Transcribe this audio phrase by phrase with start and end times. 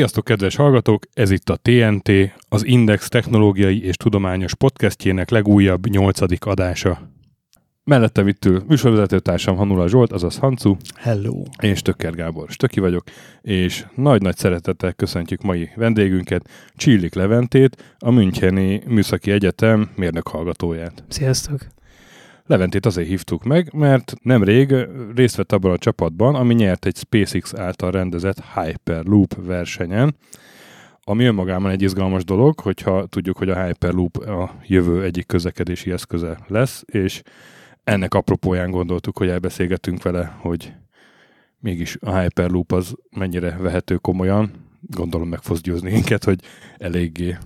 [0.00, 1.06] Sziasztok, kedves hallgatók!
[1.12, 2.10] Ez itt a TNT,
[2.48, 7.10] az Index technológiai és tudományos podcastjének legújabb nyolcadik adása.
[7.84, 10.76] Mellette vittül műsorvezetőtársam Hanula Zsolt, azaz Hancu.
[10.94, 11.42] Hello.
[11.62, 13.04] És Tökker Gábor Stöki vagyok,
[13.40, 21.04] és nagy-nagy szeretettel köszöntjük mai vendégünket, Csillik Leventét, a Müncheni Műszaki Egyetem mérnök hallgatóját.
[21.08, 21.60] Sziasztok!
[22.50, 24.74] Leventét azért hívtuk meg, mert nemrég
[25.14, 30.16] részt vett abban a csapatban, ami nyert egy SpaceX által rendezett Hyperloop versenyen,
[31.04, 36.38] ami önmagában egy izgalmas dolog, hogyha tudjuk, hogy a Hyperloop a jövő egyik közlekedési eszköze
[36.46, 37.22] lesz, és
[37.84, 40.72] ennek apropóján gondoltuk, hogy elbeszélgetünk vele, hogy
[41.58, 44.50] mégis a Hyperloop az mennyire vehető komolyan.
[44.80, 46.40] Gondolom meg fogsz győzni minket, hogy
[46.78, 47.36] eléggé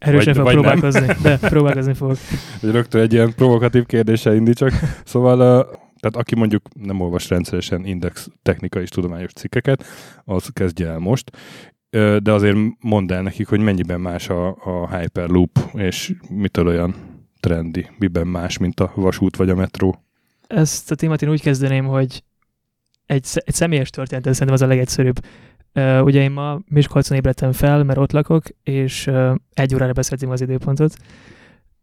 [0.00, 1.16] Erősen fog próbálkozni, nem.
[1.22, 2.16] de próbálkozni fogok.
[2.60, 4.72] Rögtön egy ilyen provokatív kérdéssel indítsak.
[5.04, 5.36] Szóval,
[6.00, 9.84] tehát aki mondjuk nem olvas rendszeresen index technikai és tudományos cikkeket,
[10.24, 11.30] az kezdje el most.
[12.22, 16.94] De azért mondd el nekik, hogy mennyiben más a, a Hyperloop, és mitől olyan
[17.40, 20.04] trendi, miben más, mint a vasút vagy a metró.
[20.46, 22.22] Ezt a témát én úgy kezdeném, hogy
[23.06, 25.24] egy, egy személyes történet, szerintem az a legegyszerűbb.
[25.74, 30.32] Uh, ugye én ma Miskolcon ébredtem fel, mert ott lakok, és uh, egy órára beszéltünk
[30.32, 30.94] az időpontot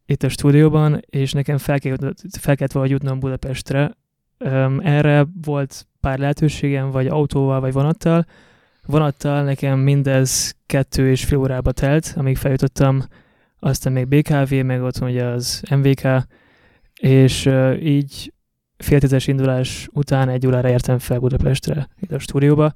[0.10, 1.96] itt a stúdióban, és nekem fel, kell,
[2.40, 3.92] fel kellett valahogy jutnom Budapestre.
[4.40, 8.26] Um, erre volt pár lehetőségem, vagy autóval, vagy vonattal.
[8.86, 13.04] Vonattal nekem mindez kettő és fél órába telt, amíg feljutottam,
[13.60, 16.08] aztán még BKV, meg ott ugye az MVK,
[17.02, 18.34] és uh, így
[18.78, 22.74] fél tízes indulás után egy órára értem fel Budapestre, itt a stúdióba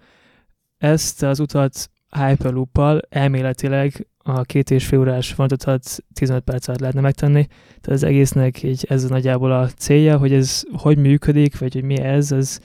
[0.82, 7.02] ezt az utat Hyperloop-pal elméletileg a két és fél órás vonatot 15 perc alatt lehetne
[7.02, 7.46] megtenni.
[7.68, 12.00] Tehát az egésznek így ez nagyjából a célja, hogy ez hogy működik, vagy hogy mi
[12.00, 12.60] ez, az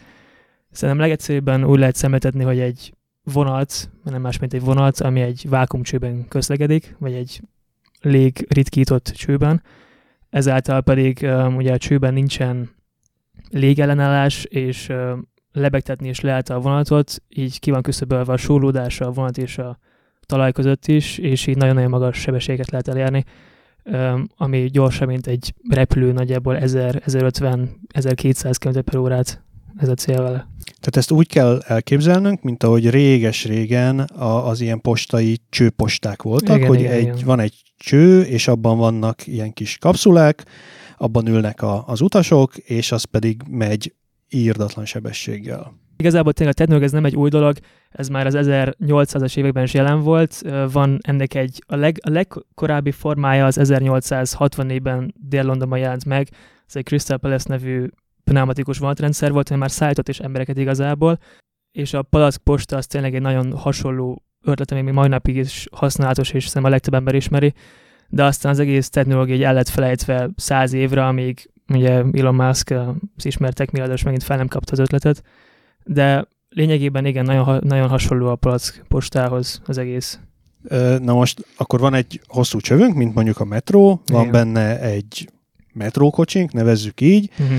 [0.71, 5.47] szerintem legegyszerűbben úgy lehet szemléltetni, hogy egy vonat, nem más, mint egy vonat, ami egy
[5.49, 7.41] vákumcsőben közlekedik, vagy egy
[8.01, 9.63] lég ritkított csőben.
[10.31, 12.71] Ezáltal pedig um, ugye a csőben nincsen
[13.51, 19.11] légellenállás, és um, lebegtetni is lehet a vonatot, így ki van küszöbölve a súrlódása a
[19.11, 19.79] vonat és a
[20.27, 23.25] talaj között is, és így nagyon-nagyon magas sebességet lehet elérni,
[24.37, 29.43] ami gyorsabb, mint egy repülő, nagyjából 1000-1050-1200 km per órát
[29.77, 30.49] ez a cél vele.
[30.65, 36.81] Tehát ezt úgy kell elképzelnünk, mint ahogy réges-régen az ilyen postai csőposták voltak, igen, hogy
[36.81, 37.19] igen, egy, igen.
[37.25, 40.45] van egy cső, és abban vannak ilyen kis kapszulák,
[40.99, 43.95] abban ülnek a, az utasok, és az pedig megy
[44.31, 45.75] írdatlan sebességgel.
[45.97, 47.57] Igazából tényleg a technológia ez nem egy új dolog,
[47.91, 50.43] ez már az 1800-as években is jelen volt.
[50.73, 56.29] Van ennek egy, a, leg, a legkorábbi formája az 1864-ben Dél-Londonban jelent meg,
[56.67, 57.87] ez egy Crystal Palace nevű
[58.25, 61.19] pneumatikus vonatrendszer volt, ami már szállított is embereket igazából,
[61.73, 65.67] és a palack posta az tényleg egy nagyon hasonló ötlet, ami még mai napig is
[65.73, 67.55] használatos, és szerintem a legtöbb ember ismeri,
[68.09, 72.71] de aztán az egész technológia egy el lett felejtve száz évre, amíg ugye Elon Musk,
[73.17, 75.23] az ismertek milliárdos megint fel nem kapta az ötletet,
[75.85, 80.21] de lényegében igen, nagyon, nagyon hasonló a palack postához az egész.
[80.99, 84.33] Na most akkor van egy hosszú csövünk, mint mondjuk a metró, van igen.
[84.33, 85.29] benne egy
[85.73, 87.31] metrókocsink, nevezzük így.
[87.39, 87.59] Uh-huh.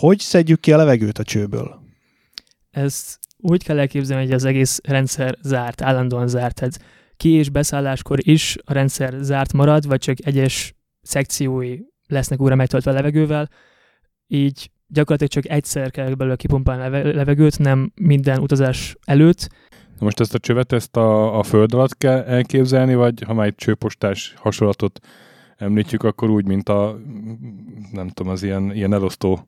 [0.00, 1.80] Hogy szedjük ki a levegőt a csőből?
[2.70, 6.54] Ezt úgy kell elképzelni, hogy az egész rendszer zárt, állandóan zárt.
[6.54, 6.80] Tehát
[7.16, 11.78] ki- és beszálláskor is a rendszer zárt marad, vagy csak egyes szekciói
[12.08, 13.48] lesznek újra megtöltve levegővel,
[14.26, 19.48] így gyakorlatilag csak egyszer kell belőle kipumpálni a levegőt, nem minden utazás előtt.
[19.70, 23.46] Na most ezt a csövet, ezt a, a föld alatt kell elképzelni, vagy ha már
[23.46, 25.00] egy csőpostás hasonlatot
[25.56, 26.98] említjük, akkor úgy, mint a,
[27.92, 29.46] nem tudom, az ilyen, ilyen elosztó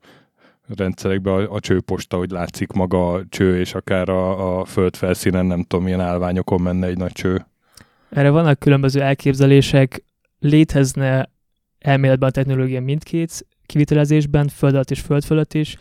[0.75, 5.45] rendszerekben a, a csőposta, hogy látszik maga a cső, és akár a, a föld felszínen,
[5.45, 7.45] nem tudom, milyen állványokon menne egy nagy cső.
[8.09, 10.03] Erre vannak különböző elképzelések,
[10.39, 11.29] létezne
[11.81, 15.77] elméletben a technológia mindkét kivitelezésben, föld alatt és föld fölött is.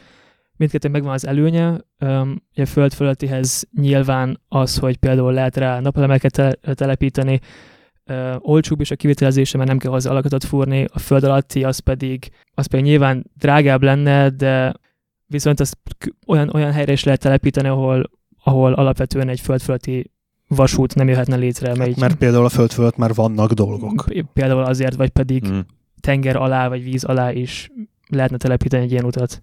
[0.57, 1.81] Mindkettőn megvan az előnye.
[2.01, 7.41] Um, a föld fölöttihez nyilván az, hogy például lehet rá napelemeket te- telepíteni,
[8.07, 11.79] uh, olcsóbb is a kivitelezése, mert nem kell hozzá alakatot fúrni, a föld alatti az
[11.79, 14.75] pedig, az pedig nyilván drágább lenne, de
[15.27, 15.79] viszont azt
[16.27, 18.11] olyan, olyan helyre is lehet telepíteni, ahol,
[18.43, 20.11] ahol alapvetően egy föld fölötti
[20.49, 21.75] vasút nem jöhetne létre.
[21.75, 24.05] Mert, mert például a föld fölött már vannak dolgok.
[24.33, 25.59] Például azért, vagy pedig mm
[26.01, 27.71] tenger alá vagy víz alá is
[28.07, 29.43] lehetne telepíteni egy ilyen utat,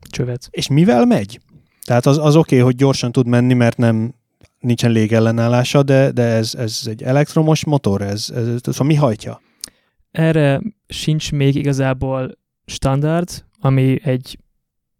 [0.00, 0.48] csövet.
[0.50, 1.40] És mivel megy?
[1.84, 4.14] Tehát az, az oké, okay, hogy gyorsan tud menni, mert nem
[4.60, 9.40] nincsen légellenállása, de, de ez, ez egy elektromos motor, ez, ez, ez szóval mi hajtja?
[10.10, 13.28] Erre sincs még igazából standard,
[13.60, 14.38] ami egy,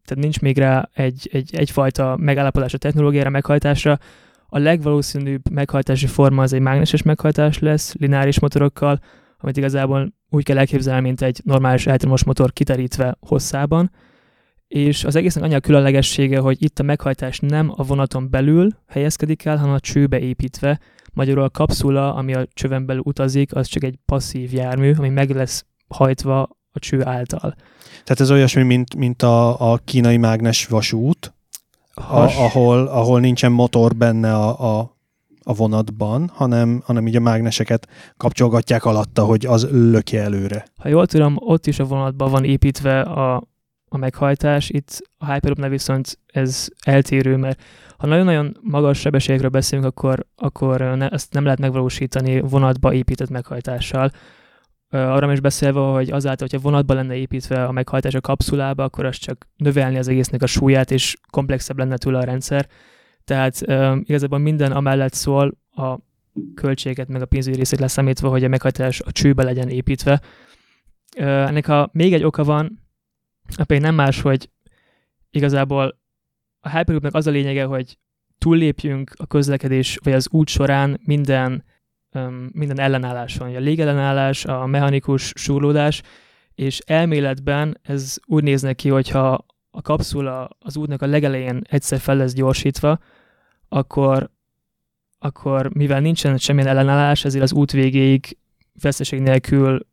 [0.04, 3.98] tehát nincs még rá egy, egy, egyfajta megállapodás a technológiára, meghajtásra.
[4.46, 9.00] A legvalószínűbb meghajtási forma az egy mágneses meghajtás lesz, lineáris motorokkal,
[9.38, 13.90] amit igazából úgy kell elképzelni, mint egy normális elektromos motor kiterítve hosszában,
[14.68, 19.44] és az egésznek annyi a különlegessége, hogy itt a meghajtás nem a vonaton belül helyezkedik
[19.44, 20.80] el, hanem a csőbe építve.
[21.12, 25.30] Magyarul a kapszula, ami a csöven belül utazik, az csak egy passzív jármű, ami meg
[25.30, 27.54] lesz hajtva a cső által.
[28.04, 31.34] Tehát ez olyasmi, mint, mint a, a kínai mágnes vasút,
[31.94, 34.95] a, ahol, ahol nincsen motor benne a, a,
[35.48, 40.66] a vonatban, hanem, hanem így a mágneseket kapcsolgatják alatta, hogy az lökje előre.
[40.76, 43.42] Ha jól tudom, ott is a vonatban van építve a,
[43.88, 47.62] a meghajtás, itt a Hyperloopnál viszont ez eltérő, mert
[47.98, 54.10] ha nagyon-nagyon magas sebességről beszélünk, akkor, akkor ne, ezt nem lehet megvalósítani vonatba épített meghajtással.
[54.90, 59.16] Arra is beszélve, hogy azáltal, hogyha vonatba lenne építve a meghajtás a kapszulába, akkor az
[59.16, 62.68] csak növelni az egésznek a súlyát, és komplexebb lenne tőle a rendszer.
[63.26, 65.98] Tehát uh, igazából minden amellett szól a
[66.54, 70.20] költséget, meg a pénzügyi részét leszámítva, hogy a meghajtás a csőbe legyen építve.
[71.16, 72.88] Uh, ennek a még egy oka van,
[73.66, 74.50] pedig nem más, hogy
[75.30, 75.98] igazából
[76.60, 77.98] a Hyperloopnak az a lényege, hogy
[78.38, 81.64] túllépjünk a közlekedés, vagy az út során minden,
[82.12, 83.54] um, minden ellenálláson.
[83.54, 86.02] A légellenállás, a mechanikus súrlódás,
[86.54, 92.16] és elméletben ez úgy néz ki, hogyha a kapszula az útnak a legelején egyszer fel
[92.16, 92.98] lesz gyorsítva,
[93.68, 94.30] akkor,
[95.18, 98.36] akkor mivel nincsen semmilyen ellenállás, ezért az út végéig
[98.80, 99.86] veszteség nélkül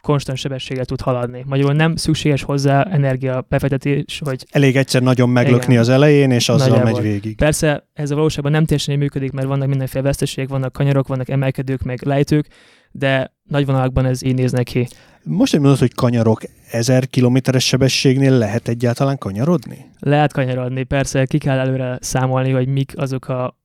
[0.00, 1.44] konstant sebességgel tud haladni.
[1.46, 4.46] Magyarul nem szükséges hozzá energia befektetés, hogy...
[4.50, 6.92] Elég egyszer nagyon meglökni igen, az elején, és azzal nagyjából.
[6.92, 7.36] megy végig.
[7.36, 11.82] Persze ez a valóságban nem teljesen működik, mert vannak mindenféle veszteségek, vannak kanyarok, vannak emelkedők,
[11.82, 12.46] meg lejtők,
[12.92, 14.88] de nagy vonalakban ez így néz ki.
[15.22, 19.90] Most egy mondod, hogy kanyarok 1000 kilométeres sebességnél lehet egyáltalán kanyarodni?
[19.98, 23.58] Lehet kanyarodni, persze ki kell előre számolni, hogy mik azok a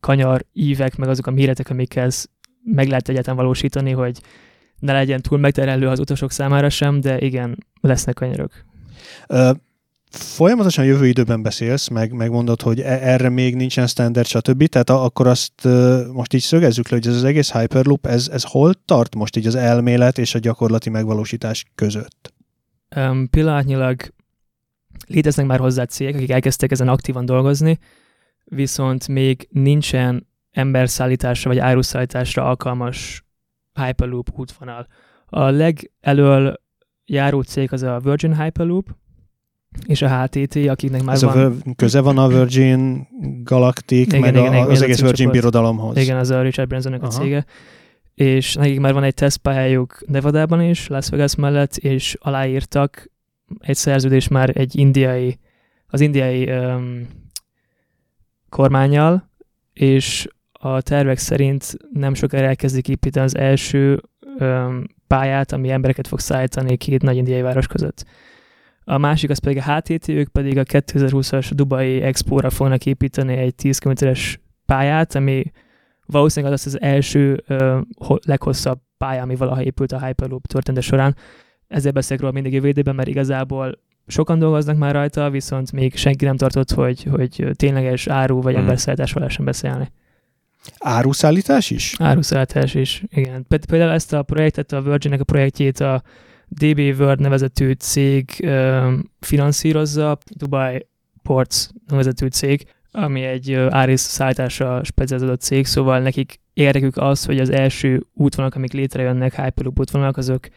[0.00, 2.10] kanyar ívek, meg azok a méretek, amikkel
[2.64, 4.20] meg lehet egyáltalán valósítani, hogy
[4.78, 8.52] ne legyen túl megterelő az utasok számára sem, de igen, lesznek kanyarok.
[9.28, 9.50] Uh,
[10.16, 14.66] folyamatosan jövő időben beszélsz, meg megmondod, hogy e- erre még nincsen standard, stb.
[14.66, 15.68] Tehát akkor azt
[16.12, 19.46] most így szögezzük le, hogy ez az egész Hyperloop, ez, ez hol tart most így
[19.46, 22.32] az elmélet és a gyakorlati megvalósítás között?
[22.96, 24.00] Um, pillanatnyilag
[25.06, 27.78] léteznek már hozzá cégek, akik elkezdtek ezen aktívan dolgozni,
[28.44, 33.24] viszont még nincsen emberszállításra vagy áruszállításra alkalmas
[33.74, 34.86] Hyperloop útvonal.
[35.26, 36.60] A legelől
[37.04, 38.88] járó cég az a Virgin Hyperloop,
[39.86, 41.60] és a HTT, akiknek már Ez van...
[41.64, 43.08] A köze van a Virgin
[43.44, 45.32] Galactic, igen, meg igen, a, igen, az egész Virgin csoport.
[45.32, 45.96] birodalomhoz.
[45.96, 47.44] Igen, az a Richard Bransonnak a cége.
[48.14, 53.10] És nekik már van egy tesztpályájuk Nevadában is, Las Vegas mellett, és aláírtak
[53.60, 55.38] egy szerződés már egy indiai,
[55.86, 57.06] az indiai um,
[58.48, 59.30] kormányjal,
[59.72, 64.02] és a tervek szerint nem sokára elkezdik építeni az első
[64.38, 68.04] öm, pályát, ami embereket fog szállítani két nagy indiai város között.
[68.84, 73.54] A másik az pedig a HTT, ők pedig a 2020-as Dubai Expo-ra fognak építeni egy
[73.54, 75.44] 10 km-es pályát, ami
[76.06, 77.80] valószínűleg az az első ö,
[78.24, 81.16] leghosszabb pálya, ami valaha épült a Hyperloop története során.
[81.68, 86.24] Ezzel beszélek róla mindig jövő időben, mert igazából sokan dolgoznak már rajta, viszont még senki
[86.24, 88.62] nem tartott, hogy, hogy tényleges áru vagy hmm.
[88.62, 89.90] emberszállításról lehessen beszélni.
[90.78, 91.94] Áruszállítás is?
[91.98, 93.46] Áruszállítás is, igen.
[93.66, 96.02] Például ezt a projektet, a Virginnek a projektjét a
[96.58, 98.48] DB World nevezetű cég
[99.20, 100.86] finanszírozza, Dubai
[101.22, 107.50] Ports nevezetű cég, ami egy áris szállításra specializálódott cég, szóval nekik érdekük az, hogy az
[107.50, 110.48] első útvonalak, amik létrejönnek, Hyperloop útvonalak, azok,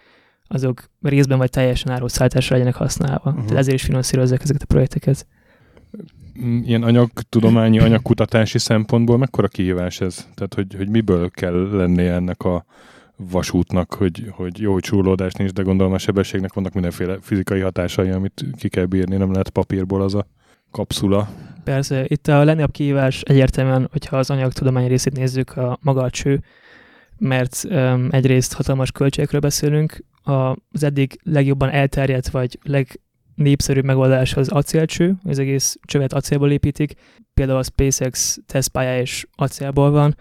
[0.48, 3.30] azok részben vagy teljesen áruszállításra legyenek használva.
[3.30, 3.44] Uh-huh.
[3.44, 5.28] Tehát ezért is finanszírozzák ezeket a projekteket
[6.64, 10.28] ilyen anyagtudományi, anyagkutatási szempontból mekkora kihívás ez?
[10.34, 12.66] Tehát, hogy, hogy miből kell lennie ennek a
[13.18, 18.10] vasútnak, hogy, hogy jó, hogy csúlódás nincs, de gondolom a sebességnek vannak mindenféle fizikai hatásai,
[18.10, 20.28] amit ki kell bírni, nem lehet papírból az a
[20.72, 21.30] kapszula.
[21.64, 26.44] Persze, itt a legnagyobb kihívás egyértelműen, hogyha az anyagtudományi részét nézzük, a maga a cső,
[27.18, 33.00] mert um, egyrészt hatalmas költségekről beszélünk, az eddig legjobban elterjedt, vagy leg,
[33.36, 36.94] népszerűbb megoldás az acélcső, az egész csövet acélból építik.
[37.34, 40.16] Például a SpaceX tesztpálya is acélból van,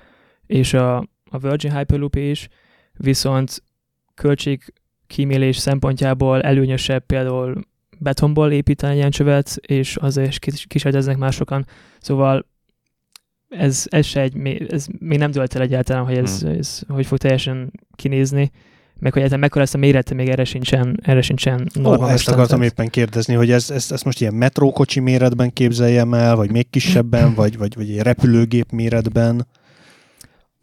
[0.47, 0.97] és a,
[1.31, 2.49] a Virgin Hyperloop is,
[2.97, 3.63] viszont
[4.15, 4.73] költség
[5.07, 7.61] kímélés szempontjából előnyösebb például
[7.99, 11.67] betonból építeni ilyen csövet, és azért is kísérleteznek másokan.
[12.01, 12.47] Szóval
[13.49, 14.37] ez, ez se egy,
[14.69, 16.59] ez még nem dölt el egyáltalán, hogy ez, hmm.
[16.59, 18.51] ez hogy fog teljesen kinézni,
[18.99, 22.15] meg hogy egyáltalán mekkora lesz a mérete, még erre sincsen, erre sincsen normális.
[22.15, 26.51] Ezt akartam éppen kérdezni, hogy ez, ezt, ezt most ilyen metrókocsi méretben képzeljem el, vagy
[26.51, 29.47] még kisebben, vagy, vagy, vagy egy repülőgép méretben.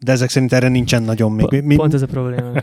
[0.04, 1.62] De ezek szerint erre nincsen nagyon még.
[1.62, 2.50] Mi, Pont ez a probléma.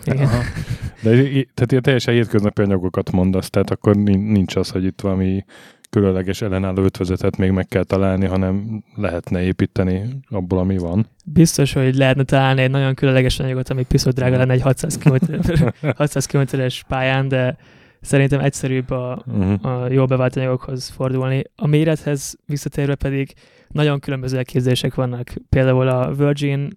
[1.04, 1.12] De
[1.54, 5.44] tehát ilyen teljesen hétköznapi anyagokat mondasz, tehát akkor nincs az, hogy itt valami
[5.90, 11.08] különleges ellenálló ötvezetet még meg kell találni, hanem lehetne építeni abból, ami van.
[11.26, 15.16] Biztos, hogy lehetne találni egy nagyon különleges anyagot, ami piszok drága lenne egy 600 km,
[15.96, 17.58] 600 km-es pályán, de
[18.02, 19.66] szerintem egyszerűbb a, uh-huh.
[19.66, 21.44] a jól bevált anyagokhoz fordulni.
[21.56, 23.34] A mérethez visszatérve pedig
[23.68, 25.34] nagyon különböző elképzelések vannak.
[25.50, 26.70] Például a Virgin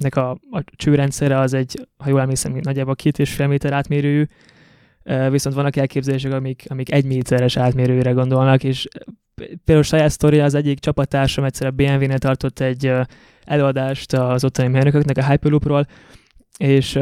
[0.00, 4.26] nek a, a csőrendszere az egy, ha jól emlékszem, nagyjából két és fél méter átmérőjű,
[5.30, 8.88] viszont vannak elképzelések, amik, amik egy méteres átmérőre gondolnak, és
[9.34, 12.92] például saját sztoria az egyik csapattársam egyszer a BMW-nél tartott egy
[13.44, 15.86] előadást az ottani mérnököknek a Hyperloopról,
[16.58, 16.98] és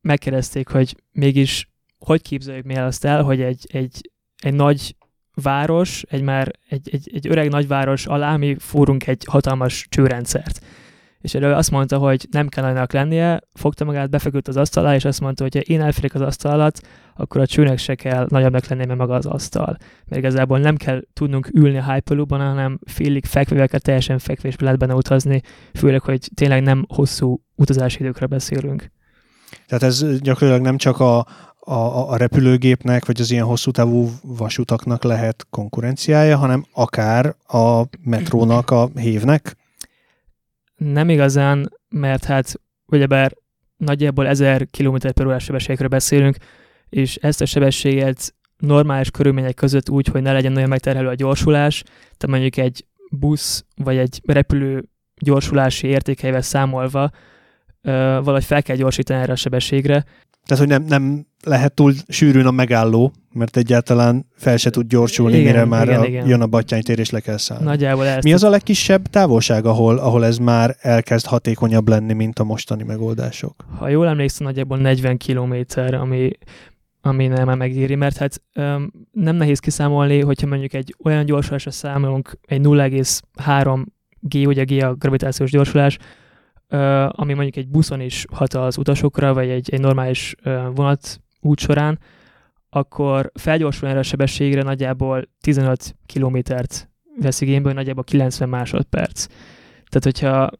[0.00, 4.10] megkérdezték, hogy mégis hogy képzeljük mi azt el, hogy egy, egy,
[4.42, 4.96] egy nagy
[5.34, 10.64] város, egy már egy, egy, egy öreg nagyváros alá mi fúrunk egy hatalmas csőrendszert
[11.24, 14.94] és erről azt mondta, hogy nem kell annak lennie, fogta magát, befeküdt az asztal alá,
[14.94, 16.80] és azt mondta, hogy ha én elférek az asztal alatt,
[17.16, 19.76] akkor a csőnek se kell nagyobbnak lennie, mert maga az asztal.
[20.06, 24.78] Mert igazából nem kell tudnunk ülni a Hyperloopban, hanem félig fekvével kell teljesen fekvésbe lehet
[24.78, 25.40] benne utazni,
[25.74, 28.90] főleg, hogy tényleg nem hosszú utazási időkről beszélünk.
[29.66, 31.18] Tehát ez gyakorlatilag nem csak a,
[31.60, 38.70] a, a repülőgépnek, vagy az ilyen hosszú távú vasutaknak lehet konkurenciája, hanem akár a metrónak,
[38.70, 39.56] a hévnek?
[40.76, 43.32] Nem igazán, mert hát ugyebár
[43.76, 46.36] nagyjából 1000 km per órás sebességekről beszélünk,
[46.88, 51.82] és ezt a sebességet normális körülmények között úgy, hogy ne legyen nagyon megterhelő a gyorsulás,
[52.16, 54.84] tehát mondjuk egy busz vagy egy repülő
[55.16, 57.10] gyorsulási értékeivel számolva
[57.82, 60.04] valahogy fel kell gyorsítani erre a sebességre,
[60.46, 65.36] tehát, hogy nem, nem lehet túl sűrűn a megálló, mert egyáltalán fel se tud gyorsulni,
[65.36, 66.28] igen, mire már igen, a, igen.
[66.28, 67.64] jön a battyánytér, és le kell szállni.
[67.64, 72.44] Nagyjából Mi az a legkisebb távolság, ahol, ahol ez már elkezd hatékonyabb lenni, mint a
[72.44, 73.64] mostani megoldások?
[73.78, 76.30] Ha jól emlékszem, nagyjából 40 kilométer, ami,
[77.00, 82.38] ami nem megéri, mert hát um, nem nehéz kiszámolni, hogyha mondjuk egy olyan gyorsulásra számolunk,
[82.46, 83.84] egy 0,3
[84.20, 85.98] G, ugye G a gravitációs gyorsulás,
[87.08, 90.34] ami mondjuk egy buszon is hat az utasokra, vagy egy, egy normális
[90.74, 91.98] vonat út során,
[92.70, 99.26] akkor felgyorsulni erre a sebességre nagyjából 15 kilométert vesz igénybe, nagyjából 90 másodperc.
[99.88, 100.50] Tehát, hogyha,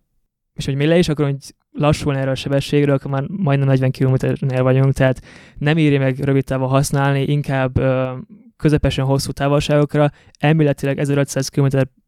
[0.54, 3.90] és hogy mi le is akkor, hogy lassulni erre a sebességre, akkor már majdnem 40
[3.90, 5.20] kilométernél vagyunk, tehát
[5.58, 8.12] nem éri meg rövid távon használni, inkább ö,
[8.56, 11.66] közepesen hosszú távolságokra, elméletileg 1500 km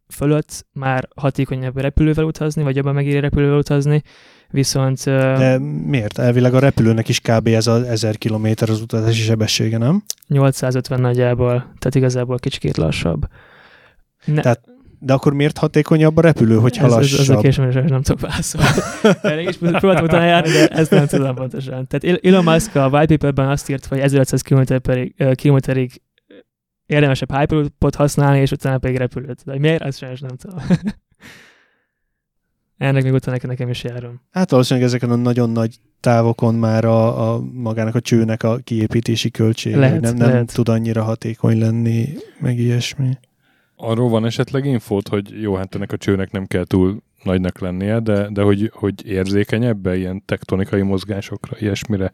[0.08, 4.02] fölött már hatékonyabb repülővel utazni, vagy jobban megéri repülővel utazni,
[4.56, 5.04] viszont...
[5.04, 6.18] De miért?
[6.18, 7.46] Elvileg a repülőnek is kb.
[7.46, 10.02] ez az 1000 km az utazási sebessége, nem?
[10.28, 13.26] 850 nagyjából, tehát igazából kicsikét lassabb.
[14.24, 14.60] Ne, tehát,
[14.98, 17.20] de akkor miért hatékonyabb a repülő, hogy ez, lassabb?
[17.20, 18.68] Ez, ez a kérdés, nem tudok válaszolni.
[19.22, 21.86] Erre is próbáltam utána járni, de ezt nem tudom pontosan.
[21.86, 24.42] Tehát Elon Musk a white paperben azt írt, hogy 1500
[25.34, 26.02] km-ig
[26.86, 29.42] érdemesebb Hyperloopot használni, és utána pedig repülőt.
[29.44, 29.82] De miért?
[29.82, 30.58] Azt sem nem tudom.
[32.78, 34.20] Ennek még utána nekem is járom.
[34.30, 39.30] Hát valószínűleg ezeken a nagyon nagy távokon már a, a magának a csőnek a kiépítési
[39.30, 40.54] költsége lehet, nem, nem lehet.
[40.54, 42.08] tud annyira hatékony lenni,
[42.40, 43.18] meg ilyesmi.
[43.76, 48.00] Arról van esetleg infót, hogy jó, hát ennek a csőnek nem kell túl nagynak lennie,
[48.00, 52.12] de, de hogy, hogy érzékeny ebbe ilyen tektonikai mozgásokra, ilyesmire?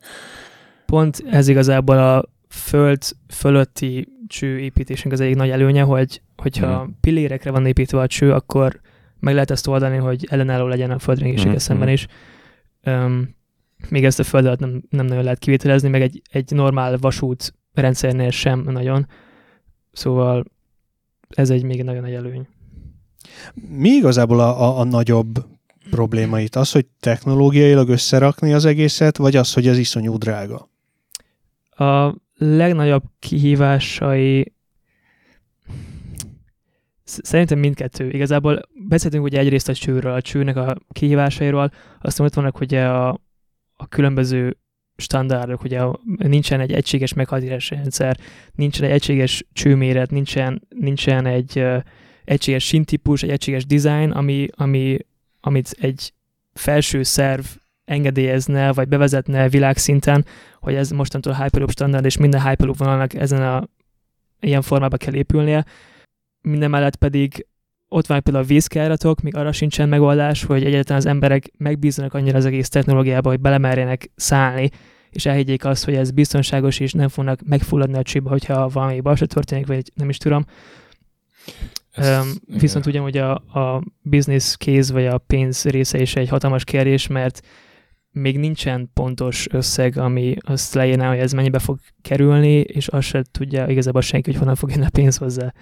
[0.87, 6.91] Pont ez igazából a föld fölötti cső építésünk az egyik nagy előnye, hogy hogyha mm.
[7.01, 8.81] pillérekre van építve a cső, akkor
[9.23, 11.57] meg lehet ezt oldani, hogy ellenálló legyen a földrengéséggel mm.
[11.57, 12.07] szemben is.
[12.85, 13.35] Um,
[13.89, 17.55] még ezt a föld alatt nem, nem nagyon lehet kivételezni, meg egy, egy normál vasút
[17.75, 19.07] rendszernél sem nagyon.
[19.93, 20.45] Szóval
[21.29, 22.47] ez egy még nagyon nagy előny.
[23.55, 25.47] Mi igazából a, a, a nagyobb
[25.91, 26.57] probléma itt?
[26.57, 30.69] Az, hogy technológiailag összerakni az egészet, vagy az, hogy ez iszonyú drága?
[31.71, 34.53] A legnagyobb kihívásai
[37.21, 38.11] Szerintem mindkettő.
[38.11, 38.63] Igazából
[38.93, 43.21] beszéltünk ugye egyrészt a csőről, a csőnek a kihívásairól, aztán ott vannak ugye a,
[43.77, 44.57] a különböző
[44.97, 45.81] standardok, ugye
[46.17, 48.19] nincsen egy egységes meghatározási rendszer,
[48.55, 51.83] nincsen egy egységes csőméret, nincsen, nincsen egy uh,
[52.25, 54.97] egységes sintípus, egy egységes design, ami, ami,
[55.41, 56.13] amit egy
[56.53, 57.45] felső szerv
[57.85, 60.25] engedélyezne, vagy bevezetne világszinten,
[60.61, 63.69] hogy ez mostantól Hyperloop standard, és minden Hyperloop vonalnak ezen a
[64.41, 65.65] ilyen formában kell épülnie.
[66.41, 67.47] Minden mellett pedig
[67.93, 72.37] ott van például a vízkerátok, még arra sincsen megoldás, hogy egyáltalán az emberek megbízzanak annyira
[72.37, 74.71] az egész technológiába, hogy belemerjenek szállni,
[75.11, 79.35] és elhiggyék azt, hogy ez biztonságos, és nem fognak megfulladni a csőbe, hogyha valami baleset
[79.35, 80.45] történik, vagy nem is tudom.
[81.91, 86.29] Ez, um, viszont ugye, hogy a, a business case, vagy a pénz része is egy
[86.29, 87.41] hatalmas kérdés, mert
[88.11, 93.23] még nincsen pontos összeg, ami azt leírná, hogy ez mennyibe fog kerülni, és azt se
[93.31, 95.53] tudja igazából senki, hogy honnan fog jönni a pénz hozzá.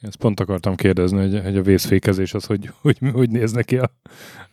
[0.00, 3.90] Ezt pont akartam kérdezni, hogy, hogy a vészfékezés az hogy, hogy, hogy néz neki a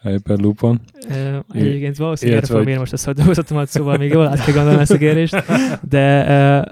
[0.02, 0.82] Hyperloopon.
[1.10, 4.92] E, egyébként valószínűleg erre fogom most a dolgozatomat, szóval még jól át kell gondolni ezt
[4.92, 5.44] a kérdést,
[5.90, 6.24] de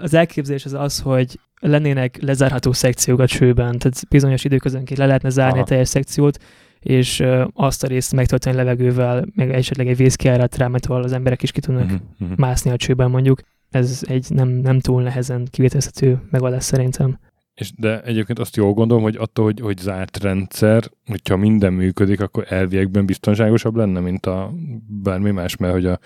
[0.01, 5.29] az elképzelés az az, hogy lennének lezárható szekciók a csőben, tehát bizonyos időközönként le lehetne
[5.29, 5.61] zárni Aha.
[5.61, 6.37] a teljes szekciót,
[6.79, 7.23] és
[7.53, 11.51] azt a részt megtölteni levegővel, meg esetleg egy vészkiárat rá, mert ahol az emberek is
[11.51, 12.37] ki tudnak uh-huh, uh-huh.
[12.37, 13.41] mászni a csőben mondjuk.
[13.69, 17.19] Ez egy nem, nem túl nehezen kivételezhető megoldás szerintem.
[17.61, 22.21] És de egyébként azt jól gondolom, hogy attól, hogy, hogy zárt rendszer, hogyha minden működik,
[22.21, 24.53] akkor elviekben biztonságosabb lenne, mint a
[24.87, 25.99] bármi más, mert hogy a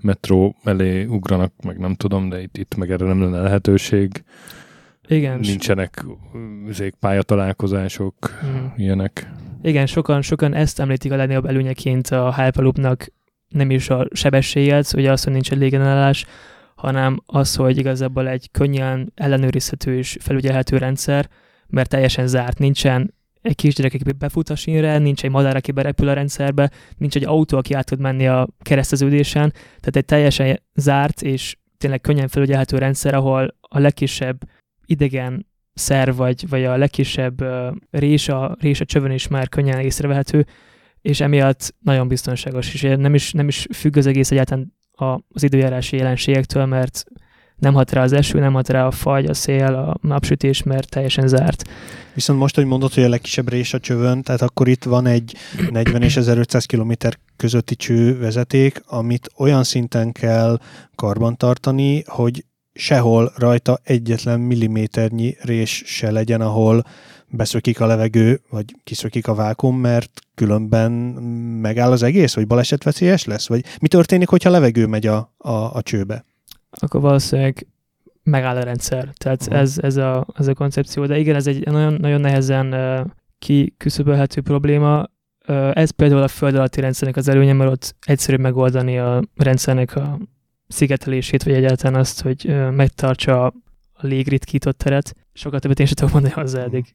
[0.00, 4.24] metró elé ugranak, meg nem tudom, de itt, itt meg erre nem lenne lehetőség.
[5.08, 5.38] Igen.
[5.38, 6.04] Nincsenek
[7.00, 8.14] pályatalálkozások,
[8.44, 8.66] mm.
[8.76, 9.30] ilyenek.
[9.62, 13.12] Igen, sokan, sokan ezt említik a legnagyobb előnyeként a Hyperloopnak,
[13.48, 16.26] nem is a sebességet, ugye az, hogy nincs egy légenállás,
[16.82, 21.28] hanem az, hogy igazából egy könnyen ellenőrizhető és felügyelhető rendszer,
[21.66, 23.14] mert teljesen zárt, nincsen.
[23.42, 27.24] Egy kisgyerek, aki befut a sínre, nincs egy madár, aki berepül a rendszerbe, nincs egy
[27.24, 32.78] autó, aki át tud menni a kereszteződésen, tehát egy teljesen zárt és tényleg könnyen felügyelhető
[32.78, 34.40] rendszer, ahol a legkisebb
[34.86, 37.44] idegen szer, vagy, vagy a legkisebb
[37.90, 40.46] rés, a, rés a csövön is már könnyen észrevehető,
[41.00, 44.80] és emiatt nagyon biztonságos, és nem is, nem is függ az egész egyáltalán
[45.28, 47.04] az időjárási jelenségektől, mert
[47.56, 50.88] nem hat rá az eső, nem hat rá a fagy, a szél, a napsütés, mert
[50.88, 51.68] teljesen zárt.
[52.14, 55.36] Viszont most, hogy mondod, hogy a legkisebb rés a csövön, tehát akkor itt van egy
[55.70, 56.92] 40 és 1500 km
[57.36, 60.58] közötti csővezeték, amit olyan szinten kell
[60.94, 66.84] karbantartani, hogy sehol rajta egyetlen milliméternyi rés se legyen, ahol
[67.32, 70.92] beszökik a levegő, vagy kiszökik a vákum, mert különben
[71.62, 73.48] megáll az egész, vagy balesetveszélyes lesz?
[73.48, 76.24] Vagy mi történik, hogyha levegő megy a, a, a csőbe?
[76.70, 77.66] Akkor valószínűleg
[78.22, 79.08] megáll a rendszer.
[79.16, 79.58] Tehát uh-huh.
[79.58, 81.06] ez, ez, a, ez a koncepció.
[81.06, 83.06] De igen, ez egy nagyon, nagyon nehezen uh,
[83.38, 85.10] kiküszöbölhető probléma.
[85.48, 89.96] Uh, ez például a föld alatti rendszernek az előnye, mert ott egyszerűbb megoldani a rendszernek
[89.96, 90.18] a
[90.68, 93.46] szigetelését, vagy egyáltalán azt, hogy uh, megtartsa
[93.92, 95.14] a légritkított teret.
[95.32, 96.94] Sokat többet én sem tudok mondani hozzá eddig.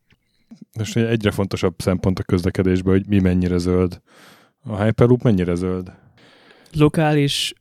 [0.78, 4.02] Most egyre fontosabb szempont a közlekedésben, hogy mi mennyire zöld.
[4.64, 5.92] A Hyperloop mennyire zöld?
[6.74, 7.54] Lokális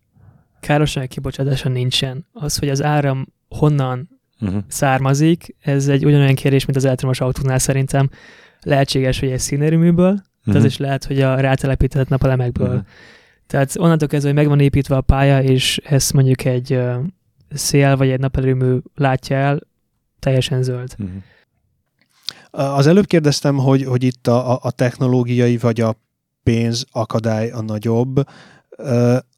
[0.61, 2.27] károsság kibocsátása nincsen.
[2.33, 4.63] Az, hogy az áram honnan uh-huh.
[4.69, 8.11] származik, ez egy ugyanolyan kérdés, mint az elektromos autóknál szerintem.
[8.61, 10.25] Lehetséges, hogy egy színerőműből, uh-huh.
[10.45, 10.67] de az mhm.
[10.67, 12.69] is lehet, hogy a rátelepített napelemekből.
[12.69, 12.85] Uh-huh.
[13.47, 16.97] Tehát onnantól kezdve, hogy meg van építve a pálya, és ezt mondjuk egy uh,
[17.51, 19.61] szél vagy egy napelemű látja el,
[20.19, 20.95] teljesen zöld.
[20.99, 21.17] Uh-huh.
[22.57, 25.97] Az előbb kérdeztem, hogy, hogy itt a, a technológiai vagy a
[26.43, 28.29] pénz akadály a nagyobb.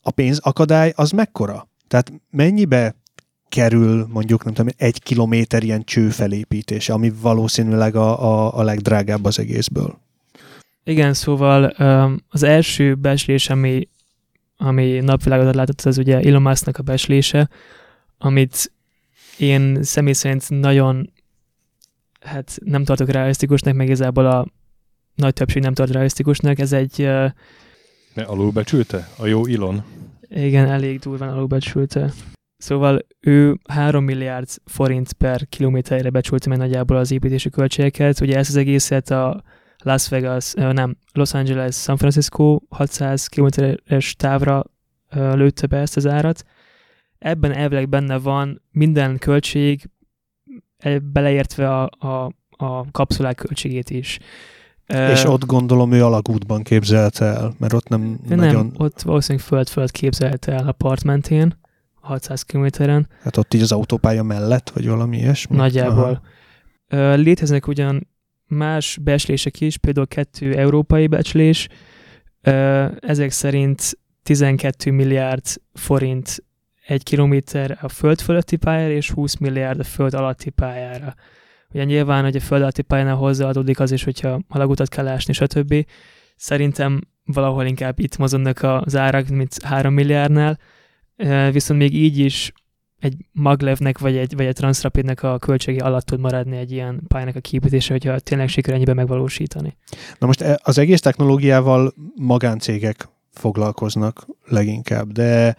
[0.03, 1.69] A pénz akadály az mekkora?
[1.89, 2.95] Tehát mennyibe
[3.49, 9.25] kerül mondjuk, nem tudom, egy kilométer ilyen cső felépítése, ami valószínűleg a, a, a legdrágább
[9.25, 9.99] az egészből?
[10.85, 11.65] Igen, szóval
[12.29, 13.89] az első becslés, ami,
[14.57, 17.49] ami napvilágot látott, az ugye Elon Musk-nak a becslése,
[18.19, 18.73] amit
[19.39, 21.13] én személy szerint nagyon
[22.21, 24.47] hát nem tartok realisztikusnak, meg igazából a
[25.15, 26.59] nagy többség nem tart realisztikusnak.
[26.59, 27.03] Ez egy...
[27.03, 27.31] Uh,
[28.15, 29.09] ne alulbecsülte?
[29.19, 29.85] A jó Ilon?
[30.29, 32.13] Igen, elég durván alulbecsülte.
[32.57, 38.21] Szóval ő 3 milliárd forint per kilométerre becsülte meg nagyjából az építési költségeket.
[38.21, 39.43] Ugye ezt az egészet a
[39.83, 44.65] Las Vegas, nem, Los Angeles, San Francisco 600 kilométeres távra
[45.11, 46.45] lőtte be ezt az árat.
[47.19, 49.89] Ebben elvileg benne van minden költség,
[51.13, 54.19] beleértve a, a, a kapszulák költségét is.
[54.87, 58.73] És uh, ott gondolom ő alagútban képzelte el, mert ott nem, nem nagyon...
[58.77, 61.59] ott valószínűleg föld-föld képzelte el a part mentén,
[61.95, 63.09] 600 kilométeren.
[63.23, 65.57] Hát ott így az autópálya mellett, vagy valami ilyesmi?
[65.57, 66.23] Nagyjából.
[66.93, 68.09] Uh, léteznek ugyan
[68.47, 71.69] más becslések is, például kettő európai becslés,
[72.47, 76.43] uh, ezek szerint 12 milliárd forint
[76.89, 81.15] egy kilométer a föld fölötti pályára, és 20 milliárd a föld alatti pályára.
[81.71, 85.87] Ugye nyilván, hogy a föld alatti pályánál hozzáadódik az is, hogyha alagutat kell ásni, stb.
[86.37, 90.59] Szerintem valahol inkább itt mozognak az árak, mint 3 milliárdnál,
[91.53, 92.53] viszont még így is
[92.99, 97.37] egy maglevnek vagy egy, vagy egy transrapidnek a költsége alatt tud maradni egy ilyen pályának
[97.37, 99.77] a kiépítése, hogyha tényleg sikerül ennyiben megvalósítani.
[100.19, 105.57] Na most e, az egész technológiával magáncégek foglalkoznak leginkább, de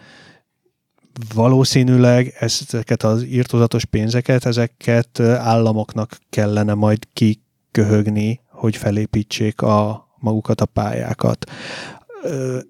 [1.34, 10.66] valószínűleg ezeket az írtozatos pénzeket, ezeket államoknak kellene majd kiköhögni, hogy felépítsék a magukat a
[10.66, 11.52] pályákat.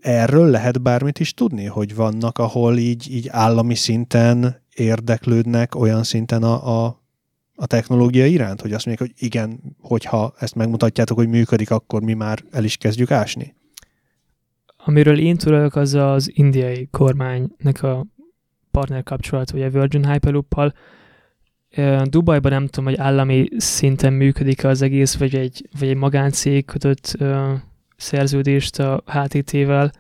[0.02, 6.44] Erről lehet bármit is tudni, hogy vannak, ahol így, így állami szinten érdeklődnek olyan szinten
[6.44, 7.02] a, a,
[7.56, 12.14] a technológia iránt, hogy azt mondják, hogy igen, hogyha ezt megmutatjátok, hogy működik, akkor mi
[12.14, 13.56] már el is kezdjük ásni?
[14.86, 18.06] Amiről én tudok, az az indiai kormánynak a
[18.72, 20.74] partner kapcsolat, vagy a Virgin Hyperloop-pal.
[22.04, 27.16] Dubajban nem tudom, hogy állami szinten működik az egész, vagy egy, vagy egy magáncég kötött
[27.20, 27.50] uh,
[27.98, 29.92] szerződést a HTT-vel,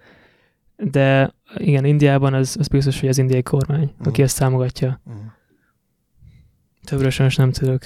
[0.78, 4.08] de igen, Indiában az, az biztos, hogy az indiai kormány, uh-huh.
[4.08, 5.02] aki ezt támogatja.
[5.06, 5.24] Uh-huh.
[6.84, 7.82] Többre sajnos nem tudok.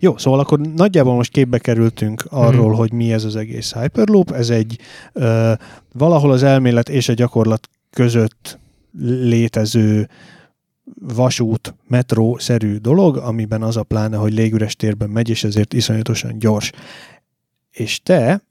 [0.00, 2.78] Jó, szóval akkor nagyjából most képbe kerültünk arról, uh-huh.
[2.78, 4.30] hogy mi ez az egész Hyperloop.
[4.30, 4.78] Ez egy
[5.12, 5.52] uh,
[5.92, 8.58] valahol az elmélet és a gyakorlat között
[9.02, 10.08] létező
[11.00, 16.72] vasút, metró-szerű dolog, amiben az a pláne, hogy légüres térben megy, és ezért iszonyatosan gyors.
[17.70, 18.42] És te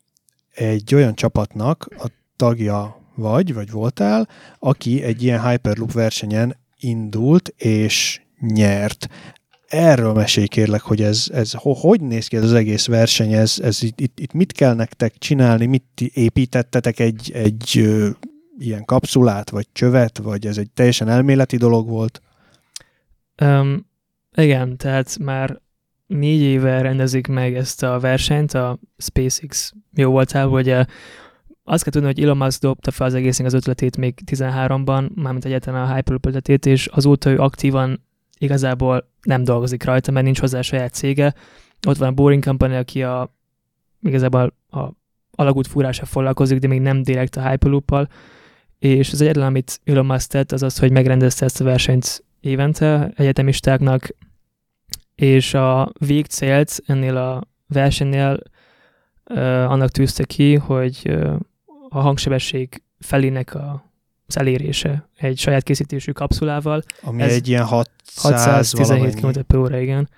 [0.54, 4.28] egy olyan csapatnak a tagja vagy, vagy voltál,
[4.60, 9.08] aki egy ilyen Hyperloop versenyen indult és nyert.
[9.68, 13.84] Erről mesélj kérlek, hogy ez, ez hogy néz ki ez az egész verseny, ez, ez
[13.84, 17.90] itt, itt, mit kell nektek csinálni, mit építettetek egy, egy
[18.58, 22.22] ilyen kapszulát, vagy csövet, vagy ez egy teljesen elméleti dolog volt?
[23.42, 23.86] Um,
[24.36, 25.62] igen, tehát már
[26.08, 30.70] négy éve rendezik meg ezt a versenyt a SpaceX jó voltál, hogy
[31.64, 35.46] azt kell tudni, hogy Elon Musk dobta fel az egésznek az ötletét még 13-ban, mármint
[35.46, 38.06] egyetlen a Hyperloop ötletét, és azóta ő aktívan
[38.38, 41.34] igazából nem dolgozik rajta, mert nincs hozzá saját cége.
[41.88, 43.36] Ott van a Boring Company, aki a,
[44.02, 44.90] igazából a
[45.32, 48.10] alagút fúrása foglalkozik, de még nem direkt a Hyperloop-pal,
[48.80, 53.12] és az egyetlen, amit Elon Musk tett, az az, hogy megrendezte ezt a versenyt évente
[53.16, 54.10] egyetemistáknak,
[55.16, 58.40] és a végcélt ennél a versenynél
[59.30, 59.38] uh,
[59.72, 61.36] annak tűzte ki, hogy uh,
[61.90, 63.88] a hangsebesség felének a
[64.28, 66.84] az elérése egy saját készítésű kapszulával.
[67.02, 70.10] Ami Ez egy ilyen 600 617 km per óra, igen.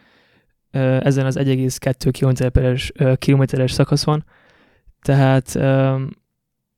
[0.72, 4.26] Ezen az 1,2 kilométeres, kilométeres szakaszon.
[5.02, 5.56] Tehát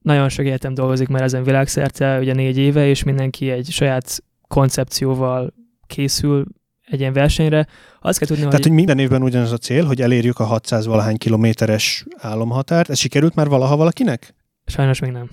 [0.02, 5.54] nagyon sok egyetem dolgozik már ezen világszerte, ugye négy éve, és mindenki egy saját koncepcióval
[5.88, 6.46] készül
[6.82, 7.68] egy ilyen versenyre.
[8.00, 8.68] Azt kell tudni, Tehát, hogy...
[8.68, 12.90] hogy minden évben ugyanaz a cél, hogy elérjük a 600 valahány kilométeres álomhatárt.
[12.90, 14.36] Ez sikerült már valaha valakinek?
[14.66, 15.30] Sajnos még nem.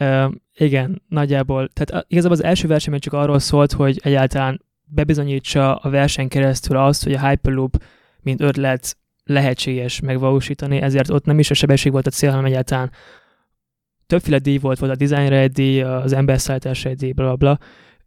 [0.00, 1.68] Uh, igen, nagyjából.
[1.68, 7.04] Tehát igazából az első verseny csak arról szólt, hogy egyáltalán bebizonyítsa a verseny keresztül azt,
[7.04, 7.82] hogy a Hyperloop,
[8.20, 12.90] mint ötlet lehetséges megvalósítani, ezért ott nem is a sebesség volt a cél, hanem egyáltalán
[14.12, 17.58] többféle díj volt, volt a designra egy díj, az emberszállításra egy díj, bla, bla,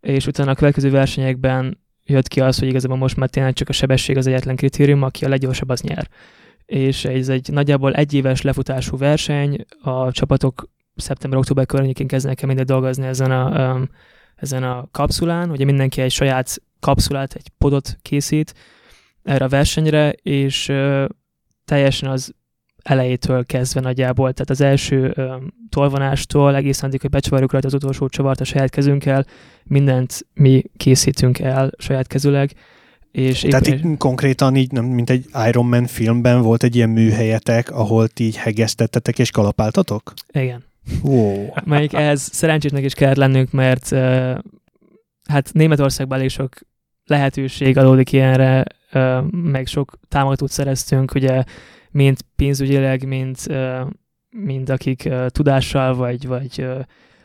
[0.02, 3.74] és utána a következő versenyekben jött ki az, hogy igazából most már tényleg csak a
[3.74, 6.10] sebesség az egyetlen kritérium, aki a leggyorsabb, az nyer.
[6.66, 13.06] És ez egy nagyjából egyéves lefutású verseny, a csapatok szeptember-október környékén kezdenek el mindegy dolgozni
[13.06, 13.90] ezen a, um,
[14.36, 18.54] ezen a kapszulán, ugye mindenki egy saját kapszulát, egy podot készít
[19.24, 20.72] erre a versenyre, és
[21.66, 22.34] teljesen az
[22.86, 28.08] elejétől kezdve nagyjából, tehát az első um, tolvonástól egészen addig, hogy becsavarjuk rajta az utolsó
[28.08, 29.26] csavart a saját kezünkkel,
[29.64, 32.52] mindent mi készítünk el saját kezüleg.
[33.12, 33.92] És Tehát éppen...
[33.92, 38.24] így konkrétan így, nem, mint egy Iron Man filmben volt egy ilyen műhelyetek, ahol ti
[38.24, 40.14] így hegesztettetek és kalapáltatok?
[40.32, 40.64] Igen.
[41.04, 41.48] Wow.
[41.64, 44.38] Melyik ehhez szerencsésnek is kellett lennünk, mert uh,
[45.28, 46.54] hát Németországban elég sok
[47.06, 51.44] lehetőség adódik ilyenre, uh, meg sok támogatót szereztünk, ugye
[51.96, 53.38] mind pénzügyileg, mind,
[54.30, 56.66] mind akik tudással vagy, vagy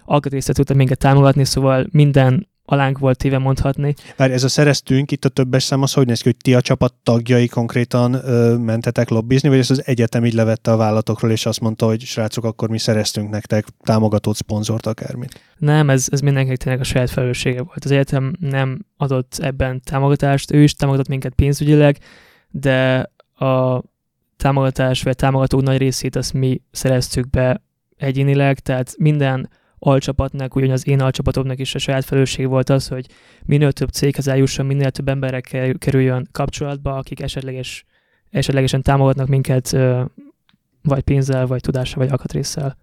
[0.04, 3.94] alkatrészet tudtak minket támogatni, szóval minden alánk volt téve mondhatni.
[4.16, 6.60] Várj, ez a szereztünk, itt a többes szám, az hogy néz ki, hogy ti a
[6.60, 11.46] csapat tagjai konkrétan ö, mentetek lobbizni, vagy ez az egyetem így levette a vállatokról, és
[11.46, 15.40] azt mondta, hogy srácok, akkor mi szereztünk nektek támogatót, szponzort, akármit?
[15.58, 17.84] Nem, ez, ez mindenkinek tényleg a saját felelőssége volt.
[17.84, 21.98] Az egyetem nem adott ebben támogatást, ő is támogatott minket pénzügyileg,
[22.50, 23.82] de a
[24.40, 27.62] támogatás vagy támogatók nagy részét azt mi szereztük be
[27.96, 29.48] egyénileg, tehát minden
[29.78, 33.06] alcsapatnak, ugyan az én alcsapatomnak is a saját felelősség volt az, hogy
[33.44, 37.84] minél több céghez eljusson, minél több emberek kerüljön kapcsolatba, akik esetleges,
[38.30, 39.76] esetlegesen támogatnak minket
[40.82, 42.76] vagy pénzzel, vagy tudással, vagy alkatrészsel.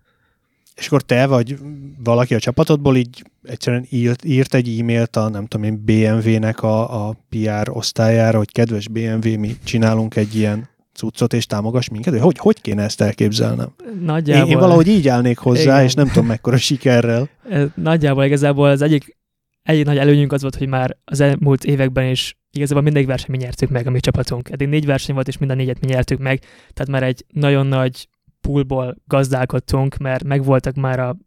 [0.76, 1.58] És akkor te vagy
[2.04, 7.08] valaki a csapatodból így egyszerűen írt, írt egy e-mailt a, nem tudom én, BMW-nek a,
[7.08, 12.20] a PR osztályára, hogy kedves BMW, mi csinálunk egy ilyen cuccot, és támogass minket?
[12.20, 13.74] Hogy, hogy kéne ezt elképzelnem?
[14.02, 14.46] Nagyjából.
[14.46, 15.84] Én, én valahogy így állnék hozzá, Igen.
[15.84, 17.30] és nem tudom mekkora sikerrel.
[17.76, 19.18] Nagyjából igazából az egyik
[19.64, 23.38] egy nagy előnyünk az volt, hogy már az elmúlt években is igazából mindegy verseny mi
[23.38, 24.50] nyertük meg a mi csapatunk.
[24.50, 26.40] Eddig négy verseny volt, és mind a négyet mi nyertük meg,
[26.74, 28.08] tehát már egy nagyon nagy
[28.42, 31.18] poolból gazdálkodtunk, mert megvoltak már a,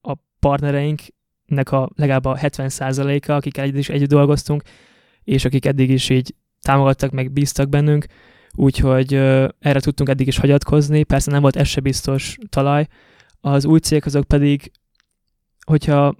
[0.00, 4.62] a partnereinknek a legalább a 70%-a, akik együtt is együtt dolgoztunk,
[5.24, 8.06] és akik eddig is így támogattak, meg bíztak bennünk,
[8.56, 9.14] úgyhogy
[9.58, 11.02] erre tudtunk eddig is hagyatkozni.
[11.02, 12.86] Persze nem volt ez se biztos talaj.
[13.40, 14.70] Az új cégek azok pedig,
[15.66, 16.14] hogyha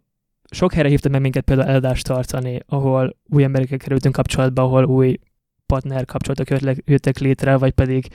[0.50, 5.18] sok helyre hívtak meg minket például eladást tartani, ahol új emberekkel kerültünk kapcsolatba, ahol új
[5.66, 8.08] partner kapcsolatok jöttek létre, vagy pedig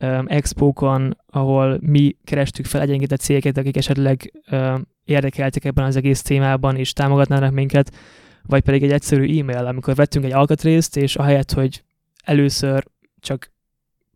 [0.00, 6.22] um, expókon, ahol mi kerestük fel egyengített cégeket, akik esetleg um, érdekeltek ebben az egész
[6.22, 7.94] témában, és támogatnának minket,
[8.42, 11.82] vagy pedig egy egyszerű e-mail, amikor vettünk egy alkatrészt, és ahelyett, hogy
[12.24, 12.84] először
[13.20, 13.52] csak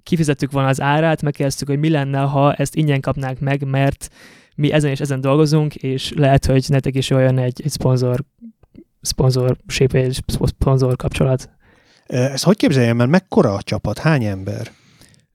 [0.02, 4.08] kifizettük volna az árát, megkérdeztük, hogy mi lenne, ha ezt ingyen kapnánk meg, mert
[4.56, 8.24] mi ezen és ezen dolgozunk, és lehet, hogy nektek is olyan egy, egy szponzor,
[9.00, 9.56] szponzor
[9.92, 11.50] egy szponzor kapcsolat.
[12.06, 13.98] Ezt hogy képzeljem, mert mekkora a csapat?
[13.98, 14.70] Hány ember?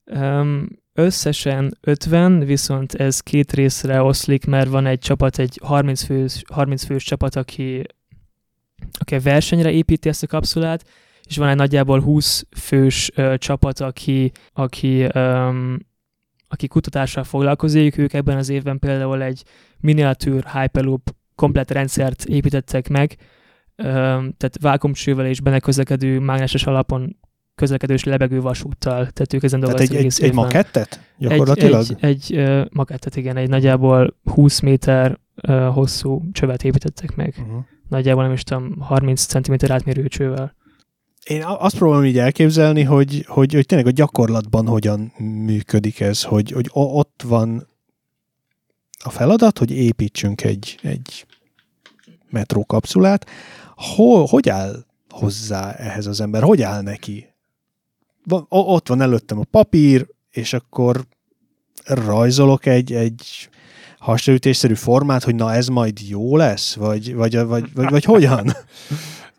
[0.06, 6.42] Um, összesen 50, viszont ez két részre oszlik, mert van egy csapat, egy 30 fős,
[6.54, 7.84] 30 fős csapat, aki,
[9.00, 10.86] aki a versenyre építi ezt a kapszulát,
[11.30, 15.78] és van egy nagyjából 20 fős uh, csapat, aki, aki um,
[16.50, 19.44] aki kutatással foglalkozik, ők ebben az évben például egy
[19.80, 23.16] miniatűr Hyperloop komplet rendszert építettek meg,
[23.76, 27.18] tehát vákumcsővel és benne közlekedő mágneses alapon
[27.56, 31.02] közlekedős lebegő vasúttal, tehát ők ezen dolgoztak egy, egy, egy makettet?
[31.18, 31.86] Gyakorlatilag?
[31.90, 35.20] Egy, egy, egy makettet, igen, egy nagyjából 20 méter
[35.74, 37.36] hosszú csövet építettek meg.
[37.40, 37.64] Uh-huh.
[37.90, 40.56] Nagyjából nem is tudom, 30 cm átmérő csővel
[41.30, 46.52] én azt próbálom így elképzelni, hogy, hogy, hogy tényleg a gyakorlatban hogyan működik ez, hogy,
[46.52, 47.68] hogy ott van
[49.04, 51.26] a feladat, hogy építsünk egy, egy
[52.30, 53.30] metrókapszulát.
[53.76, 56.44] Hol, hogy áll hozzá ehhez az ember?
[56.44, 57.34] Hogy áll neki?
[58.50, 61.06] Ott van előttem a papír, és akkor
[61.86, 63.50] rajzolok egy, egy
[64.00, 66.76] hasraütésszerű formát, hogy na ez majd jó lesz?
[66.76, 68.52] Vagy, vagy, vagy, vagy, vagy hogyan?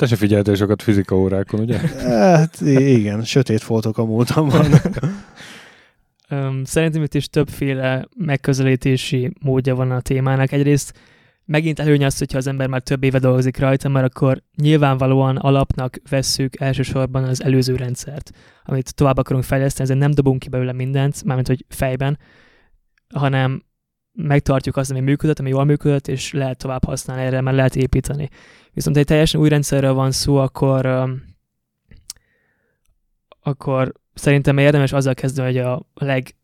[0.01, 1.79] Te se figyeltél sokat fizika órákon, ugye?
[1.79, 4.67] Hát igen, sötét foltok a múltamban.
[6.65, 10.53] Szerintem itt is többféle megközelítési módja van a témának.
[10.53, 10.99] Egyrészt
[11.45, 15.97] megint előny az, hogyha az ember már több éve dolgozik rajta, mert akkor nyilvánvalóan alapnak
[16.09, 18.31] vesszük elsősorban az előző rendszert,
[18.65, 22.19] amit tovább akarunk fejleszteni, ezért nem dobunk ki belőle mindent, mármint hogy fejben,
[23.15, 23.63] hanem
[24.23, 28.29] megtartjuk azt, ami működött, ami jól működött, és lehet tovább használni erre, mert lehet építeni.
[28.73, 30.87] Viszont egy teljesen új rendszerről van szó, akkor,
[33.41, 36.35] akkor szerintem érdemes azzal kezdeni, hogy a leg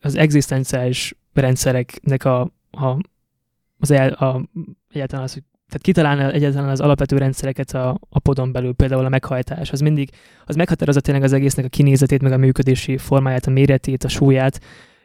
[0.00, 2.98] az egzisztenciális rendszereknek a, a,
[3.78, 4.48] az el, a,
[4.88, 9.08] egyáltalán az, hogy tehát kitalálni egyáltalán az alapvető rendszereket a, a podon belül, például a
[9.08, 10.10] meghajtás, az mindig,
[10.44, 14.60] az meghatározza tényleg az egésznek a kinézetét, meg a működési formáját, a méretét, a súlyát,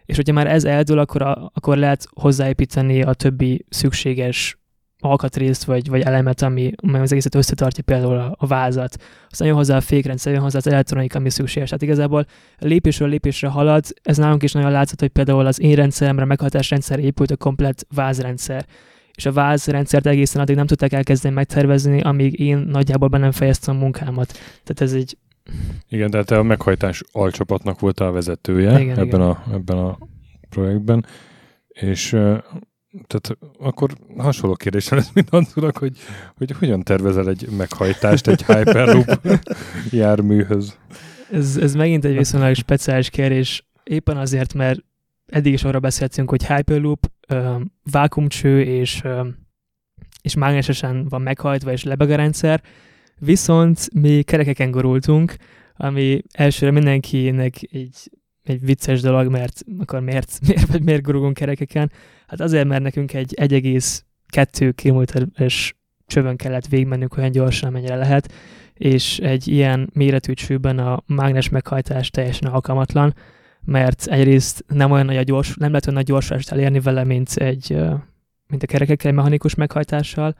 [0.05, 4.57] és hogyha már ez eldől, akkor, a, akkor lehet hozzáépíteni a többi szükséges
[5.03, 8.95] alkatrészt, vagy, vagy elemet, ami, ami az egészet összetartja, például a, a vázat.
[9.29, 11.69] Aztán jön hozzá a fékrendszer, jön hozzá az elektronika, ami szükséges.
[11.69, 12.25] Tehát igazából
[12.57, 13.85] lépésről lépésre halad.
[14.01, 17.87] Ez nálunk is nagyon látszott, hogy például az én rendszeremre, meghatás rendszer épült a komplet
[17.95, 18.65] vázrendszer.
[19.15, 23.75] És a vázrendszert egészen addig nem tudták elkezdeni megtervezni, amíg én nagyjából be nem fejeztem
[23.75, 24.31] a munkámat.
[24.63, 25.17] Tehát ez egy
[25.89, 29.21] igen, tehát te a meghajtás alcsapatnak volt a vezetője igen, ebben, igen.
[29.21, 29.97] A, ebben a
[30.49, 31.05] projektben,
[31.67, 32.09] és
[33.07, 35.97] tehát akkor hasonló kérdésem lesz, mint Antunak, hogy,
[36.37, 39.27] hogy hogyan tervezel egy meghajtást egy Hyperloop
[39.91, 40.77] járműhöz?
[41.31, 44.79] Ez, ez megint egy viszonylag speciális kérdés, éppen azért, mert
[45.25, 47.11] eddig is arra beszéltünk, hogy Hyperloop,
[47.91, 49.01] vákumcső és,
[50.21, 52.61] és mágnesesen van meghajtva és lebeg a rendszer,
[53.25, 55.35] Viszont mi kerekeken gurultunk,
[55.75, 58.11] ami elsőre mindenkinek egy,
[58.43, 61.91] egy vicces dolog, mert akkor miért, miért, vagy miért gurulunk kerekeken?
[62.27, 68.33] Hát azért, mert nekünk egy 1,2 kilométeres csövön kellett végigmennünk olyan gyorsan, amennyire lehet,
[68.73, 73.15] és egy ilyen méretű csőben a mágnes meghajtás teljesen alkalmatlan,
[73.65, 77.29] mert egyrészt nem olyan nagy a gyors, nem lehet olyan nagy gyorsást elérni vele, mint
[77.35, 77.77] egy
[78.47, 80.35] mint a kerekekkel mechanikus meghajtással,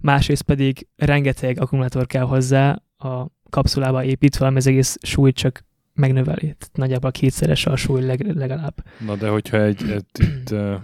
[0.00, 6.40] másrészt pedig rengeteg akkumulátor kell hozzá a kapszulába építve, ami az egész súlyt csak megnöveli.
[6.40, 8.74] Tehát nagyjából kétszeres a súly leg, legalább.
[9.06, 10.74] Na de hogyha egy, egy itt, uh,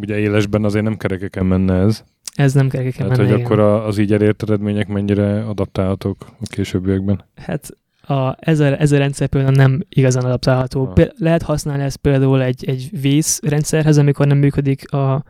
[0.00, 2.04] ugye élesben azért nem kerekeken menne ez.
[2.34, 3.46] Ez nem kerekeken Tehát, menne, hogy igen.
[3.46, 7.24] akkor a, az így elért eredmények mennyire adaptálhatók a későbbiekben?
[7.34, 10.92] Hát a, ez, a, ez a rendszer például nem igazán adaptálható.
[10.94, 11.06] Ah.
[11.18, 15.24] Lehet használni ezt például egy, egy vészrendszerhez, amikor nem működik a,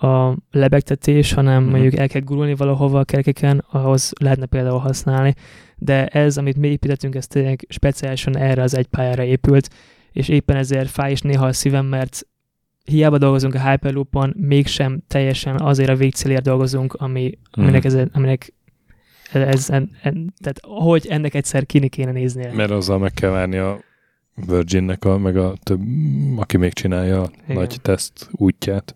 [0.00, 1.68] a lebegtetés, hanem mm.
[1.68, 5.34] mondjuk el kell gurulni valahova a kerekeken, ahhoz lehetne például használni.
[5.76, 9.70] De ez, amit mi építettünk, ez tényleg speciálisan erre az egy pályára épült,
[10.12, 12.26] és éppen ezért fáj is néha a szívem, mert
[12.84, 17.62] hiába dolgozunk a Hyperloopon, mégsem teljesen azért a végcélért dolgozunk, ami, mm.
[17.62, 18.52] aminek, ez, aminek
[19.32, 22.52] ez, en, en, tehát hogy ennek egyszer kini kéne néznie.
[22.52, 23.80] Mert azzal meg kell várni a
[24.46, 25.80] Virginnek, a, meg a több,
[26.36, 27.56] aki még csinálja a Igen.
[27.56, 28.94] nagy teszt útját.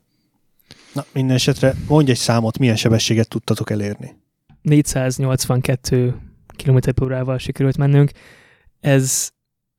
[0.95, 4.17] Na, minden esetre mondj egy számot, milyen sebességet tudtatok elérni?
[4.63, 6.15] 482
[6.65, 8.11] km órával sikerült mennünk.
[8.81, 9.31] Ez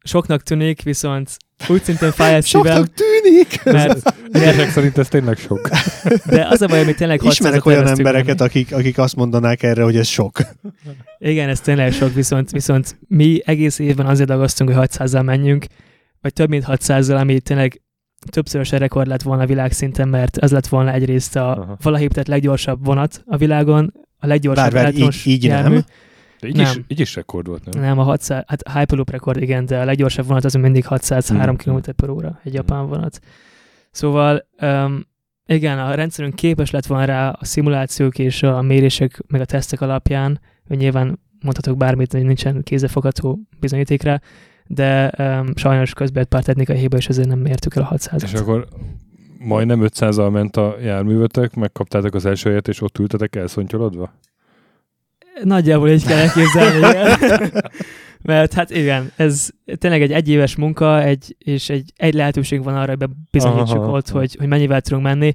[0.04, 2.76] soknak tűnik, viszont úgy szintén fáj a szívem.
[2.76, 3.64] Soknak tűnik!
[3.64, 5.70] Mert, mert szerint ez tényleg sok.
[6.26, 9.98] De az a baj, hogy tényleg Ismerek olyan embereket, akik, akik azt mondanák erre, hogy
[9.98, 10.40] ez sok.
[11.18, 15.66] Igen, ez tényleg sok, viszont, viszont mi egész évben azért dagasztunk, hogy 600-zal menjünk,
[16.22, 17.82] vagy több mint 600-zal, ami tényleg
[18.30, 23.38] többszörös rekord lett volna világszinten, mert ez lett volna egyrészt a valahogy leggyorsabb vonat a
[23.38, 25.74] világon, a leggyorsabb Bár, így, így jármű.
[25.74, 25.84] nem.
[26.40, 26.66] De így, nem.
[26.66, 27.84] Is, így is rekord volt, nem?
[27.84, 31.76] Nem, a 600, hát Hyperloop rekord, igen, de a leggyorsabb vonat az mindig 603 hmm.
[31.76, 33.20] km per óra, egy japán vonat.
[33.92, 35.06] Szóval, um,
[35.46, 39.82] igen, a rendszerünk képes lett volna rá a szimulációk és a mérések, meg a tesztek
[39.82, 44.22] alapján, hogy nyilván mondhatok bármit, hogy nincsen kézefogható bizonyítékra,
[44.68, 48.34] de um, sajnos közben pár technikai hiba, és ezért nem mértük el a 600 És
[48.34, 48.68] akkor
[49.38, 54.14] majdnem 500-al ment a járművetek, megkaptátok az első helyet, és ott ültetek elszontyolodva?
[55.44, 57.52] Nagyjából így kell elképzelni, igen.
[58.22, 62.96] Mert hát igen, ez tényleg egy egyéves munka, egy, és egy, egy lehetőség van arra,
[62.98, 65.34] hogy bizonyítsuk Aha, ott, hogy, hogy mennyivel tudunk menni,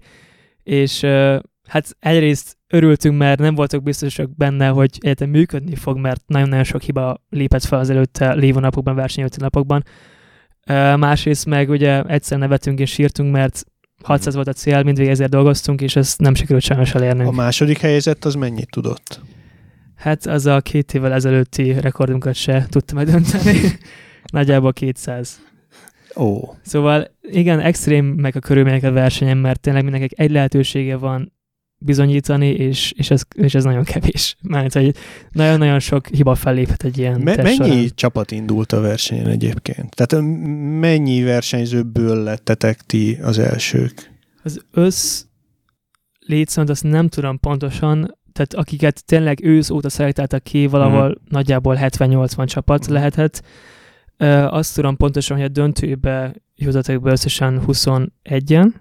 [0.62, 1.38] és uh,
[1.68, 6.82] hát egyrészt örültünk, mert nem voltak biztosak benne, hogy egyetem működni fog, mert nagyon-nagyon sok
[6.82, 9.84] hiba lépett fel az előtte lévő napokban, versenyelőtti napokban.
[10.96, 13.64] Másrészt meg ugye egyszer nevetünk és sírtunk, mert
[14.02, 17.24] 600 volt a cél, mindvég ezért dolgoztunk, és ezt nem sikerült sajnos elérni.
[17.24, 19.20] A második helyzet az mennyit tudott?
[19.96, 23.58] Hát az a két évvel ezelőtti rekordunkat se tudtam megdönteni.
[24.32, 25.40] Nagyjából 200.
[26.16, 26.40] Ó.
[26.62, 31.32] Szóval igen, extrém meg a körülmények a versenyen, mert tényleg mindenkinek egy lehetősége van
[31.80, 34.36] bizonyítani, és, és, ez, és ez nagyon kevés.
[34.42, 34.94] Mert hogy
[35.30, 37.88] nagyon-nagyon sok hiba felléphet egy ilyen Me- Mennyi során.
[37.94, 39.94] csapat indult a versenyen egyébként?
[39.94, 40.24] Tehát
[40.80, 44.10] mennyi versenyzőből lettetek ti az elsők?
[44.42, 45.24] Az össz
[46.18, 51.12] létszámot azt nem tudom pontosan, tehát akiket tényleg ősz óta szelektáltak ki, valahol mm.
[51.28, 52.92] nagyjából 70-80 csapat mm.
[52.92, 53.42] lehetett.
[54.48, 58.72] Azt tudom pontosan, hogy a döntőbe jutottak be összesen 21-en,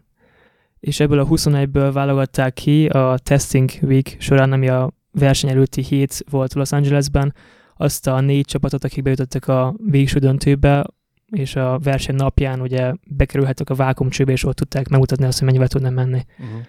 [0.79, 6.23] és ebből a 21-ből válogatták ki a Testing Week során, ami a verseny előtti hét
[6.29, 7.33] volt Los Angelesben,
[7.77, 10.85] azt a négy csapatot, akik bejutottak a végső döntőbe,
[11.31, 15.67] és a verseny napján ugye bekerülhettek a vákumcsőbe, és ott tudták megmutatni azt, hogy mennyivel
[15.67, 16.25] tudnak menni.
[16.39, 16.61] Uh-huh.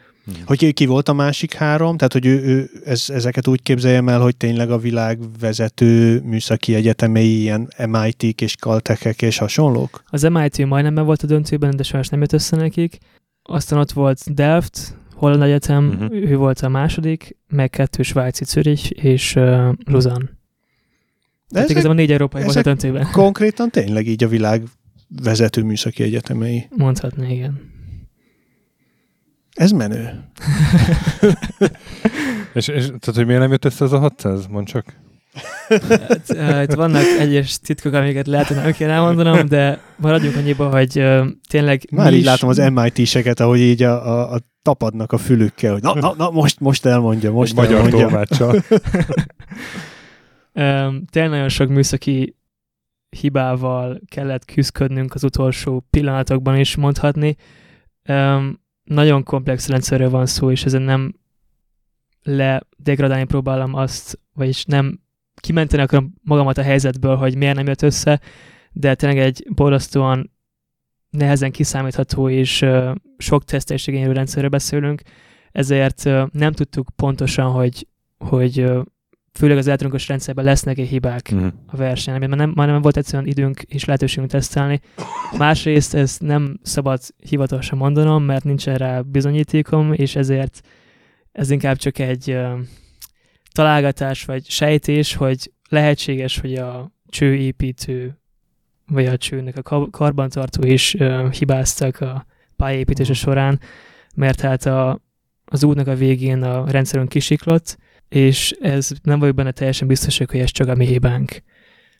[0.45, 1.97] Hogy ki volt a másik három?
[1.97, 6.75] Tehát, hogy ő, ő ez, ezeket úgy képzeljem el, hogy tényleg a világ vezető műszaki
[6.75, 10.03] egyetemei, ilyen MIT-k és caltech és hasonlók?
[10.07, 12.99] Az MIT majdnem volt a döntőben, de sajnos nem jött össze nekik.
[13.43, 16.13] Aztán ott volt Delft, Holland Egyetem, uh-huh.
[16.13, 20.19] ő volt a második, meg kettő svájci Zürich és uh, Luzan.
[20.19, 23.11] De Tehát igazából négy európai volt a döntőben.
[23.13, 24.63] Konkrétan tényleg így a világ
[25.23, 26.67] vezető műszaki egyetemei.
[26.77, 27.71] Mondhatni, igen.
[29.53, 30.25] Ez menő.
[32.55, 34.47] és, és tehát, hogy miért nem jött össze ez a 600?
[34.47, 34.95] Mondd csak.
[35.71, 40.69] Hát, uh, itt vannak egyes titkok, amiket lehet, hogy nem kéne elmondanom, de maradjunk annyiba,
[40.69, 42.25] hogy uh, tényleg Már így is...
[42.25, 46.31] látom az MIT-seket, ahogy így a, a, a tapadnak a fülükkel, hogy na, na, na
[46.31, 48.09] most, most elmondja, most Egy elmondja.
[48.09, 48.27] Magyar
[50.55, 52.37] um, tényleg nagyon sok műszaki
[53.11, 57.37] hibával kellett küzdködnünk az utolsó pillanatokban is mondhatni.
[58.09, 61.15] Um, nagyon komplex rendszerről van szó, és ezen nem
[62.23, 65.01] ledegradálni próbálom azt, vagyis nem
[65.35, 68.21] kimenteni akarom magamat a helyzetből, hogy miért nem jött össze,
[68.73, 70.31] de tényleg egy borzasztóan
[71.11, 75.03] nehezen kiszámítható és uh, sok tesztelés igénylő rendszerről beszélünk,
[75.53, 77.87] ezért uh, nem tudtuk pontosan, hogy,
[78.19, 78.83] hogy uh,
[79.33, 81.47] főleg az elektronikus rendszerben lesznek-e hibák mm.
[81.67, 84.81] a versenyen, mert nem, már nem volt egyszerűen időnk és lehetőségünk tesztelni.
[85.39, 90.61] Másrészt ezt nem szabad hivatalosan mondanom, mert nincsen rá bizonyítékom, és ezért
[91.33, 92.39] ez inkább csak egy
[93.53, 98.19] találgatás vagy sejtés, hogy lehetséges, hogy a csőépítő
[98.87, 102.27] vagy a csőnek a karbantartó is uh, hibáztak a
[102.57, 103.61] pályaépítése során,
[104.15, 105.01] mert hát a,
[105.45, 107.79] az útnak a végén a rendszerünk kisiklott,
[108.09, 111.43] és ez nem vagyok benne teljesen biztos, hogy ez csak a mi hibánk.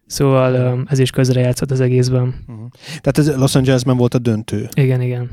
[0.07, 2.45] Szóval ez is közre játszott az egészben.
[2.49, 2.69] Uh-huh.
[3.01, 4.69] Tehát ez Los Angelesben volt a döntő.
[4.75, 5.31] Igen, igen.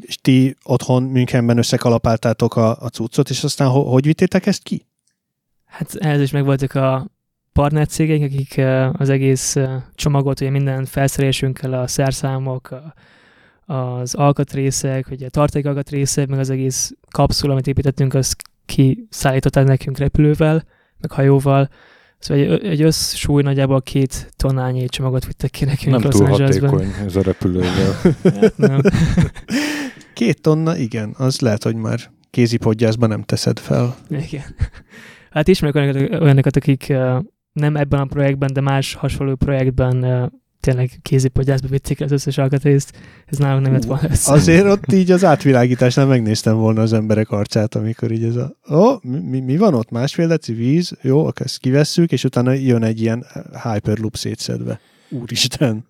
[0.00, 4.86] És ti otthon Münchenben összekalapáltátok a, a cuccot, és aztán ho- hogy vittétek ezt ki?
[5.72, 7.10] Hát ehhez is megvoltak a
[7.52, 8.60] partnercégeink, akik
[8.92, 9.56] az egész
[9.94, 12.74] csomagot, ugye minden felszerelésünkkel, a szerszámok,
[13.66, 20.64] az alkatrészek, ugye a tartékalkatrészek, meg az egész kapszula, amit építettünk, az kiszállították nekünk repülővel,
[21.00, 21.68] meg hajóval.
[22.18, 27.16] Szóval egy, egy összsúly nagyjából két tonnányi csomagot vittek ki nekünk Nem túl hatékony ez
[27.16, 27.92] a repülővel.
[28.40, 28.80] hát nem.
[30.14, 31.98] Két tonna, igen, az lehet, hogy már
[32.30, 33.96] kézipodgyászban nem teszed fel.
[34.08, 34.54] Igen.
[35.32, 36.88] Hát ismerek olyanokat, olyanokat akik
[37.52, 40.30] nem ebben a projektben, de más hasonló projektben
[40.62, 44.32] tényleg kézipodgyászba vitték az összes alkatrészt, ez nálunk nem lett volna össze.
[44.32, 48.76] Azért ott így az átvilágításnál megnéztem volna az emberek arcát, amikor így ez a, ó,
[48.76, 49.90] oh, mi, mi, van ott?
[49.90, 50.96] Másfél deci víz?
[51.00, 53.26] Jó, akkor ezt kivesszük, és utána jön egy ilyen
[53.62, 54.80] Hyperloop szétszedve.
[55.08, 55.86] Úristen!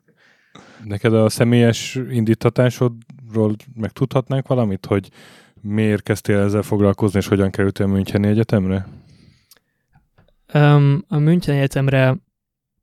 [0.85, 5.09] Neked a személyes indítatásodról megtudhatnánk valamit, hogy
[5.61, 8.87] miért kezdtél ezzel foglalkozni, és hogyan kerültél Müncheni Egyetemre?
[10.55, 12.17] Um, a München Egyetemre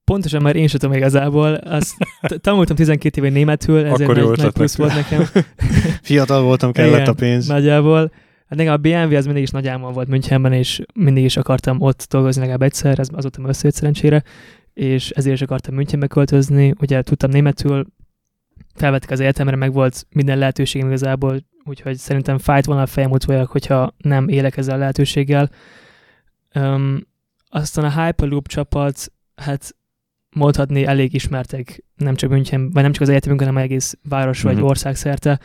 [0.04, 1.54] pontosan már én sem tudom igazából.
[1.54, 1.96] Azt
[2.42, 5.24] tanultam 12 éve németül, ezért Akkor nagy, nagy plusz volt nekem.
[6.02, 7.48] Fiatal voltam, kellett Igen, a pénz.
[7.48, 8.12] Nagyjából.
[8.48, 11.82] Hát nekem a BMW az mindig is nagy álmom volt Münchenben, és mindig is akartam
[11.82, 14.24] ott dolgozni legalább egyszer, ez azóta összejött szerencsére,
[14.74, 16.74] és ezért is akartam Münchenbe költözni.
[16.82, 17.86] Ugye tudtam németül,
[18.76, 23.48] felvettek az egyetemre, meg volt minden lehetőségem igazából, úgyhogy szerintem fájt volna a fejem utoljára,
[23.52, 25.50] hogyha nem élek ezzel a lehetőséggel.
[26.56, 27.08] Um,
[27.50, 29.76] aztán a Hyperloop csapat, hát
[30.36, 34.54] mondhatni elég ismertek, nem csak München, vagy nem csak az egyetemünkön, hanem egész város vagy
[34.54, 34.70] uh-huh.
[34.70, 35.39] ország szerte.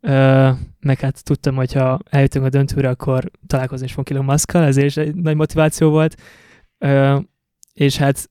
[0.00, 4.54] Ö, meg hát tudtam, hogy ha eljutunk a döntőre, akkor találkozni is fogunk Elon musk
[4.54, 6.20] ezért is egy nagy motiváció volt.
[6.78, 7.18] Ö,
[7.72, 8.30] és hát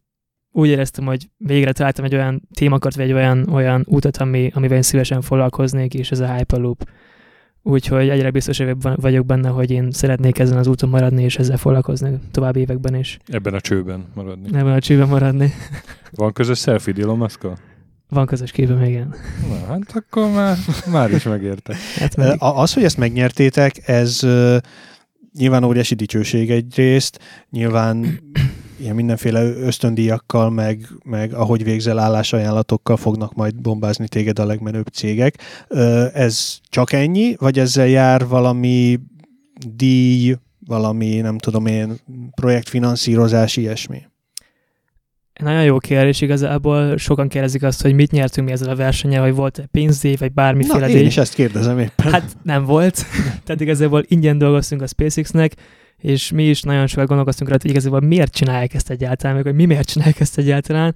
[0.52, 4.76] úgy éreztem, hogy végre találtam egy olyan témakört, vagy egy olyan, olyan útat, ami, amivel
[4.76, 6.90] én szívesen foglalkoznék, és ez a Hyperloop.
[7.68, 12.20] Úgyhogy egyre biztosabb vagyok benne, hogy én szeretnék ezen az úton maradni, és ezzel foglalkozni
[12.32, 13.18] további években is.
[13.28, 14.48] Ebben a csőben maradni.
[14.48, 15.54] Ebben a csőben maradni.
[16.12, 17.48] Van közös selfie Elon musk
[18.10, 19.16] Van közös képem, igen.
[19.50, 20.58] Na, hát akkor már,
[20.92, 21.76] már is megérte.
[22.00, 22.36] Hát meg...
[22.40, 24.58] Az, hogy ezt megnyertétek, ez uh,
[25.38, 28.20] nyilván óriási dicsőség egyrészt, nyilván
[28.80, 35.36] ilyen mindenféle ösztöndíjakkal, meg, meg ahogy végzel állásajánlatokkal fognak majd bombázni téged a legmenőbb cégek.
[36.14, 39.00] Ez csak ennyi, vagy ezzel jár valami
[39.76, 40.36] díj,
[40.68, 41.96] valami, nem tudom én,
[42.36, 44.02] projektfinanszírozás, ilyesmi?
[45.40, 49.36] Nagyon jó kérdés, igazából sokan kérdezik azt, hogy mit nyertünk mi ezzel a versenyen, hogy
[49.36, 50.96] volt-e pénzdíj, vagy bármiféle Na, díj.
[50.96, 52.12] én is ezt kérdezem éppen.
[52.12, 53.06] Hát nem volt,
[53.46, 55.54] tehát igazából ingyen dolgoztunk a SpaceX-nek,
[55.98, 59.56] és mi is nagyon sokat gondolkoztunk rá, hogy igazából miért csinálják ezt egyáltalán, meg hogy
[59.56, 60.96] mi miért csinálják ezt egyáltalán.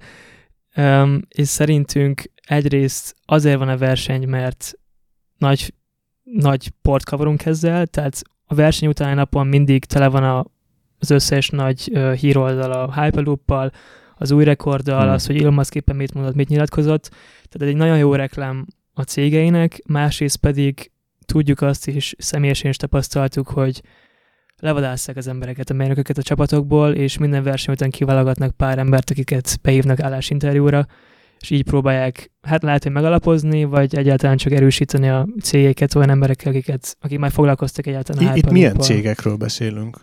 [0.76, 4.72] Um, és szerintünk egyrészt azért van a verseny, mert
[5.38, 5.74] nagy,
[6.22, 10.44] nagy port kavarunk ezzel, tehát a verseny utáni napon mindig tele van a,
[10.98, 13.72] az összes nagy uh, híroldal a Hyperloop-pal,
[14.20, 15.10] az új rekorddal, hmm.
[15.10, 17.08] az, hogy Elon Musk éppen mit mondott, mit nyilatkozott.
[17.08, 20.90] Tehát ez egy nagyon jó reklám a cégeinek, másrészt pedig
[21.26, 23.82] tudjuk azt is, személyesen is tapasztaltuk, hogy
[24.60, 29.58] levadásszák az embereket, a mérnököket a csapatokból, és minden verseny után kiválogatnak pár embert, akiket
[29.62, 30.86] behívnak állásinterjúra,
[31.40, 36.52] és így próbálják, hát lehet, hogy megalapozni, vagy egyáltalán csak erősíteni a cégeket olyan emberekkel,
[36.52, 38.36] akiket, akik már foglalkoztak egyáltalán.
[38.36, 40.00] Itt milyen cégekről beszélünk?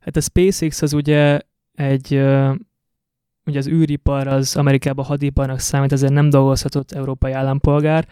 [0.00, 1.40] Hát a SpaceX az ugye
[1.74, 2.12] egy,
[3.44, 8.08] ugye az űripar az Amerikában hadiparnak számít, ezért nem dolgozhatott európai állampolgár,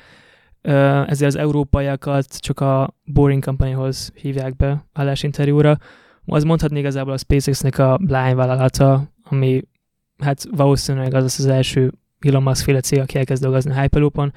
[1.07, 5.79] ezért az európaiakat csak a Boring Companyhoz hívják be állásinterjúra.
[6.27, 9.63] Az mondhatni igazából a SpaceX-nek a lányvállalata, ami
[10.19, 14.33] hát valószínűleg az az első Elon Musk féle cég, aki elkezd dolgozni Hyperloop-on,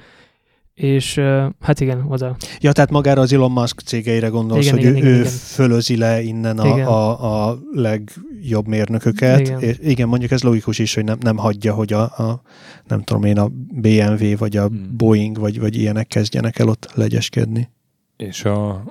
[0.78, 1.20] és
[1.60, 2.36] hát igen, oda.
[2.60, 5.30] Ja, tehát magára az Elon Musk cégeire gondolsz, igen, hogy igen, ő, igen, ő igen.
[5.30, 9.40] fölözi le innen a, a, a legjobb mérnököket.
[9.40, 9.60] Igen.
[9.60, 12.42] És igen, mondjuk ez logikus is, hogy nem, nem hagyja, hogy a, a
[12.86, 14.96] nem tudom én, a BMW vagy a hmm.
[14.96, 17.70] Boeing vagy, vagy ilyenek kezdjenek el ott legyeskedni.
[18.16, 18.84] És a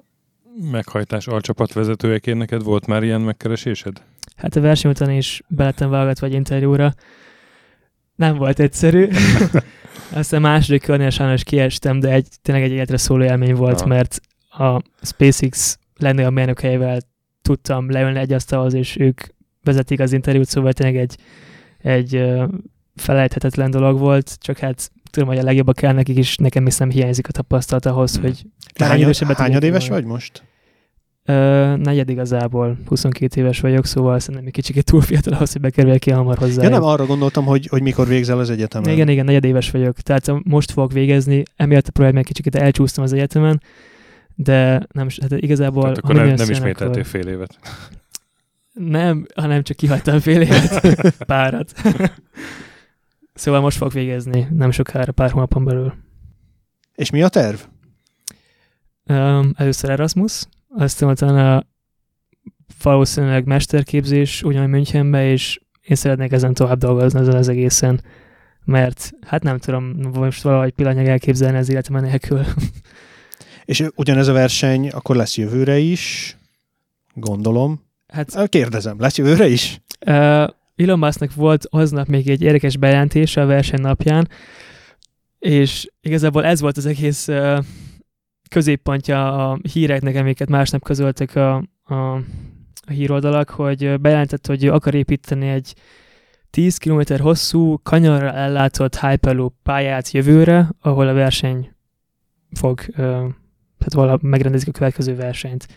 [0.72, 4.02] meghajtás alcsapat vezetőjeként neked volt már ilyen megkeresésed?
[4.36, 6.94] Hát a verseny után is belettem válogatva egy interjúra.
[8.18, 9.07] Nem volt egyszerű.
[10.11, 13.88] Aztán második körnél sajnos kiestem, de egy, tényleg egy életre szóló élmény volt, ha.
[13.88, 16.99] mert a SpaceX a mérnökeivel
[17.41, 19.22] tudtam leülni egy asztalhoz, és ők
[19.63, 21.18] vezetik az interjút, szóval tényleg egy,
[21.78, 22.24] egy
[22.95, 26.89] felejthetetlen dolog volt, csak hát tudom, hogy a legjobbak kell nekik is, nekem is nem
[26.89, 28.22] hiányzik a tapasztalat ahhoz, hmm.
[28.22, 28.45] hogy...
[28.74, 30.43] Te hány, hányad éves vagy most?
[31.30, 35.99] Ö, negyed igazából, 22 éves vagyok, szóval szerintem egy kicsit túl fiatal ahhoz, hogy bekerüljek
[35.99, 36.63] ki hamar hozzá.
[36.63, 38.93] Ja nem, arra gondoltam, hogy, hogy mikor végzel az egyetemen.
[38.93, 39.99] Igen, igen, negyed éves vagyok.
[39.99, 43.61] Tehát most fogok végezni, emiatt a projektben kicsit elcsúsztam az egyetemen,
[44.36, 45.82] de nem, hát igazából...
[45.82, 47.05] Tehát akkor nem, nem ismételtél akkor...
[47.05, 47.59] fél évet.
[48.73, 50.93] Nem, hanem csak kihagytam fél évet,
[51.25, 51.73] párat.
[53.34, 55.93] szóval most fogok végezni, nem sokára, pár hónapon belül.
[56.95, 57.57] És mi a terv?
[59.09, 60.43] Um, először Erasmus,
[60.78, 61.65] aztán utána
[62.84, 68.01] valószínűleg mesterképzés ugyanúgy Münchenbe, és én szeretnék ezen tovább dolgozni ezen az egészen,
[68.65, 72.45] mert hát nem tudom most valahogy pillanatnyilag elképzelni az életem nélkül.
[73.65, 76.36] És ugyanez a verseny akkor lesz jövőre is,
[77.13, 77.86] gondolom.
[78.07, 79.82] Hát, Kérdezem, lesz jövőre is?
[80.05, 84.30] Uh, Elon Musknak volt aznap még egy érdekes bejelentése a verseny napján,
[85.39, 87.57] és igazából ez volt az egész uh,
[88.50, 91.93] középpontja a híreknek, amiket másnap közöltek a, a,
[92.82, 95.76] a híroldalak, hogy bejelentett, hogy akar építeni egy
[96.50, 101.72] 10 km hosszú, kanyarra ellátott Hyperloop pályát jövőre, ahol a verseny
[102.52, 102.80] fog,
[103.78, 105.68] tehát valahol megrendezik a következő versenyt.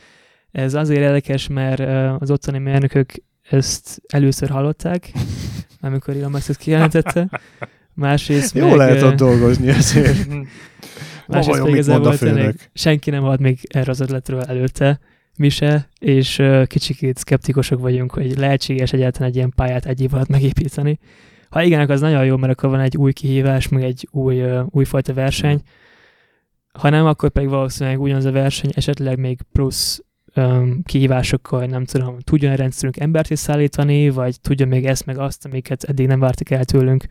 [0.51, 1.81] Ez azért érdekes, mert
[2.23, 3.12] az ottani mérnökök
[3.43, 5.12] ezt először hallották,
[5.81, 7.41] amikor Elon Musk ezt kijelentette.
[7.95, 10.29] Másrészt Jó meg, lehet ott dolgozni ezért.
[11.31, 15.01] Másrészt pedig igazából tényleg senki nem ad még erre az ötletről előtte,
[15.37, 20.28] mi se, és kicsikét szkeptikusok vagyunk, hogy lehetséges egyáltalán egy ilyen pályát egy év alatt
[20.28, 20.99] megépíteni.
[21.49, 25.14] Ha igen, az nagyon jó, mert akkor van egy új kihívás, meg egy új, újfajta
[25.14, 25.62] verseny.
[26.72, 30.05] Ha nem, akkor pedig valószínűleg ugyanaz a verseny, esetleg még plusz
[30.37, 35.18] um, kihívásokkal, nem tudom, tudjon a rendszerünk embert is szállítani, vagy tudja még ezt meg
[35.18, 37.05] azt, amiket eddig nem vártak el tőlünk.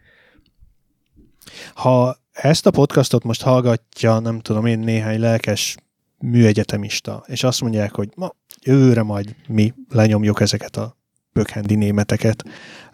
[1.74, 5.78] Ha ezt a podcastot most hallgatja, nem tudom én, néhány lelkes
[6.20, 10.98] műegyetemista, és azt mondják, hogy ma jövőre majd mi lenyomjuk ezeket a
[11.34, 12.44] pökhendi németeket.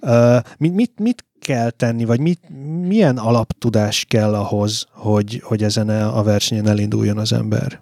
[0.01, 2.39] Uh, mit, mit, mit kell tenni, vagy mit,
[2.81, 7.81] milyen alaptudás kell ahhoz, hogy, hogy ezen a versenyen elinduljon az ember?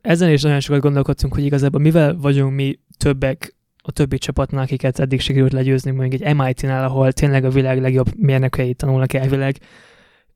[0.00, 3.54] Ezen is nagyon sokat gondolkodtunk, hogy igazából mivel vagyunk mi többek
[3.86, 8.06] a többi csapatnál, akiket eddig sikerült legyőzni, mondjuk egy MIT-nál, ahol tényleg a világ legjobb
[8.16, 9.56] mérnökei tanulnak elvileg.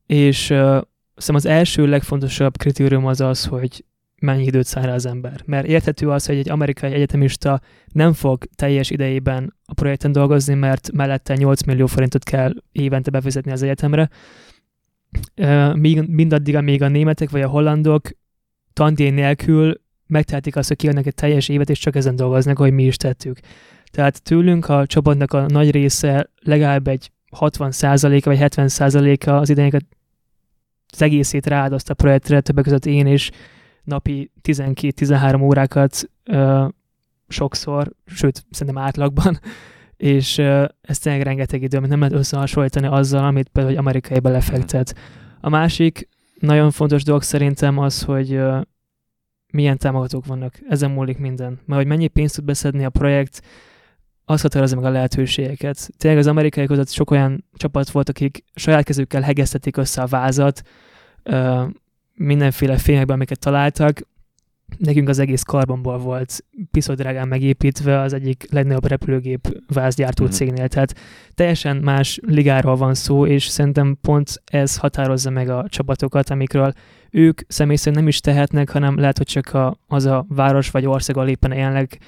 [0.07, 0.57] És uh,
[1.17, 3.85] szerintem az első legfontosabb kritérium az az, hogy
[4.21, 5.43] mennyi időt száll az ember.
[5.45, 7.61] Mert érthető az, hogy egy amerikai egyetemista
[7.93, 13.53] nem fog teljes idejében a projekten dolgozni, mert mellette 8 millió forintot kell évente befizetni
[13.53, 14.09] az egyetemre.
[15.37, 15.77] Uh,
[16.07, 18.09] mindaddig, amíg a németek vagy a hollandok
[18.73, 22.85] tandíj nélkül megtehetik azt, hogy kiadnak egy teljes évet, és csak ezen dolgoznak, hogy mi
[22.85, 23.39] is tettük.
[23.91, 29.83] Tehát tőlünk a csapatnak a nagy része legalább egy 60%-a vagy 70%-a az idejének
[30.93, 33.31] az egészét rááldozta a projektre, többek között én is
[33.85, 36.67] napi 12-13 órákat ö,
[37.29, 39.41] sokszor, sőt, szerintem átlagban,
[39.97, 44.19] és ö, ez tényleg rengeteg idő, amit nem lehet összehasonlítani azzal, amit például egy amerikai
[44.19, 44.95] belefektet.
[45.41, 48.61] A másik nagyon fontos dolog szerintem az, hogy ö,
[49.53, 50.55] milyen támogatók vannak.
[50.69, 51.61] Ezen múlik minden.
[51.65, 53.43] Mert hogy mennyi pénzt tud beszedni a projekt,
[54.25, 55.91] az határozza meg a lehetőségeket.
[55.97, 60.63] Tényleg az amerikai között sok olyan csapat volt, akik saját kezükkel hegesztették össze a vázat,
[62.15, 64.01] mindenféle fényekben, amiket találtak.
[64.77, 70.29] Nekünk az egész karbonból volt piszodrágán megépítve az egyik legnagyobb repülőgép vázgyártó mm.
[70.29, 70.69] cégnél.
[70.69, 70.95] Tehát
[71.35, 76.73] teljesen más ligáról van szó, és szerintem pont ez határozza meg a csapatokat, amikről
[77.11, 80.87] ők személy szerint nem is tehetnek, hanem lehet, hogy csak a, az a város vagy
[80.87, 81.99] ország, ahol éppen élnek,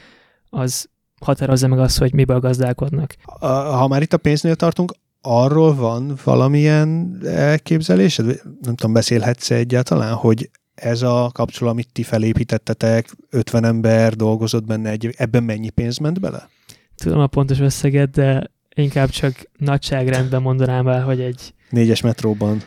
[0.50, 0.88] az
[1.20, 3.14] határozza meg azt, hogy miből gazdálkodnak.
[3.40, 4.92] Ha már itt a pénznél tartunk,
[5.22, 8.26] arról van valamilyen elképzelésed?
[8.61, 10.50] Nem tudom, beszélhetsz egyáltalán, hogy
[10.81, 16.20] ez a kapcsolat, amit ti felépítettetek, 50 ember dolgozott benne, egy, ebben mennyi pénz ment
[16.20, 16.49] bele?
[16.97, 21.55] Tudom a pontos összeget, de inkább csak nagyságrendben mondanám el, hogy egy...
[21.70, 22.62] Négyes metróban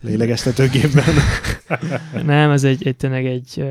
[0.00, 1.14] lélegeztetőgépben.
[2.24, 3.64] Nem, ez egy, egy tényleg egy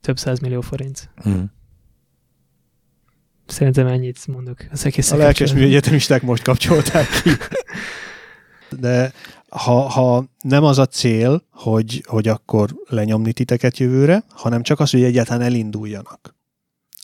[0.00, 1.10] több száz millió forint.
[1.16, 1.52] Hmm.
[3.46, 4.58] Szerintem ennyit mondok.
[4.70, 7.30] Az egész a lelkes műegyetemisták most kapcsolták ki.
[8.80, 9.12] De
[9.54, 14.90] ha, ha nem az a cél, hogy, hogy akkor lenyomni titeket jövőre, hanem csak az,
[14.90, 16.34] hogy egyáltalán elinduljanak.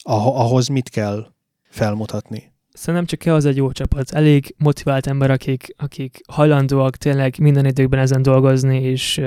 [0.03, 1.27] Ah- ahhoz mit kell
[1.69, 2.53] felmutatni?
[2.73, 4.11] Szerintem csak kell az egy jó csapat.
[4.11, 9.21] Elég motivált ember, akik, akik hajlandóak tényleg minden időkben ezen dolgozni, és,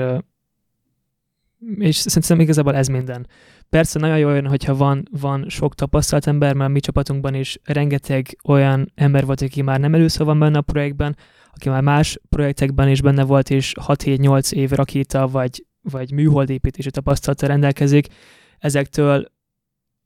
[1.78, 3.26] és szerintem igazából ez minden.
[3.68, 8.38] Persze nagyon jó olyan, hogyha van, van sok tapasztalt ember, mert mi csapatunkban is rengeteg
[8.44, 11.16] olyan ember volt, aki már nem először van benne a projektben,
[11.54, 17.46] aki már más projektekben is benne volt, és 6-7-8 év rakéta vagy, vagy műholdépítési tapasztalata
[17.46, 18.06] rendelkezik.
[18.58, 19.32] ezektől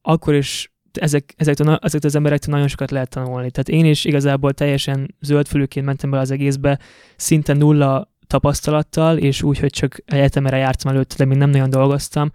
[0.03, 3.51] akkor is ezek, ezektől, ezektől az emberektől nagyon sokat lehet tanulni.
[3.51, 6.78] Tehát én is igazából teljesen zöldfülőként mentem be az egészbe,
[7.16, 12.30] szinte nulla tapasztalattal, és úgy, hogy csak egyetemre jártam előtte, de még nem nagyon dolgoztam,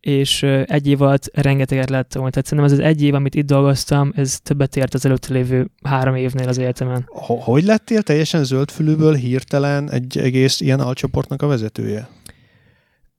[0.00, 2.32] és egy év alatt rengeteget lehet tanulni.
[2.32, 5.70] Tehát szerintem ez az egy év, amit itt dolgoztam, ez többet ért az előtte lévő
[5.84, 7.04] három évnél az egyetemen.
[7.40, 12.08] Hogy lettél teljesen zöldfülűből hirtelen egy egész ilyen alcsoportnak a vezetője?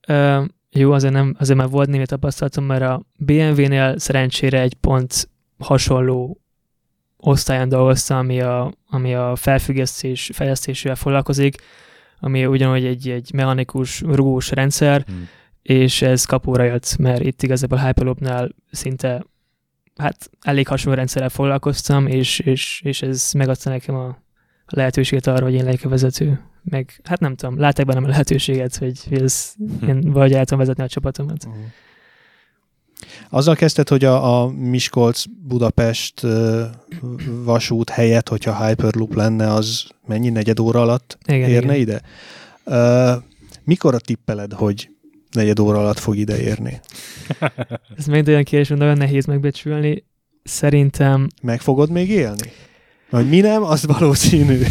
[0.07, 5.29] Ö, jó, azért, nem, azért már volt némi tapasztalatom, mert a BMW-nél szerencsére egy pont
[5.57, 6.41] hasonló
[7.17, 11.55] osztályon dolgoztam, ami a, ami a felfüggesztés, fejlesztésével foglalkozik,
[12.19, 15.27] ami ugyanúgy egy, egy mechanikus, rugós rendszer, hmm.
[15.61, 19.25] És ez kapóra jött, mert itt igazából Hyperloopnál szinte
[19.95, 24.17] hát elég hasonló rendszerrel foglalkoztam, és, és, és ez megadta nekem a
[24.65, 26.41] lehetőséget arra, hogy én legyek a vezető.
[26.63, 29.87] Meg, hát nem tudom, látták bennem a lehetőséget, hogy ez, hm.
[29.87, 31.45] én vagy el tudom vezetni a csapatomat.
[31.45, 31.61] Uh-huh.
[33.29, 36.27] Azzal kezdted, hogy a, a Miskolc-Budapest
[37.43, 41.81] vasút helyett, hogyha Hyperloop lenne, az mennyi negyed óra alatt igen, érne igen.
[41.81, 42.01] ide?
[42.65, 43.23] Uh,
[43.63, 44.89] mikor a tippeled, hogy
[45.31, 46.79] negyed óra alatt fog ide érni?
[47.97, 50.05] Ez még olyan kérdés, hogy nagyon nehéz megbecsülni.
[50.43, 51.27] Szerintem...
[51.41, 52.51] Meg fogod még élni?
[53.09, 54.59] Vagy mi nem, az valószínű.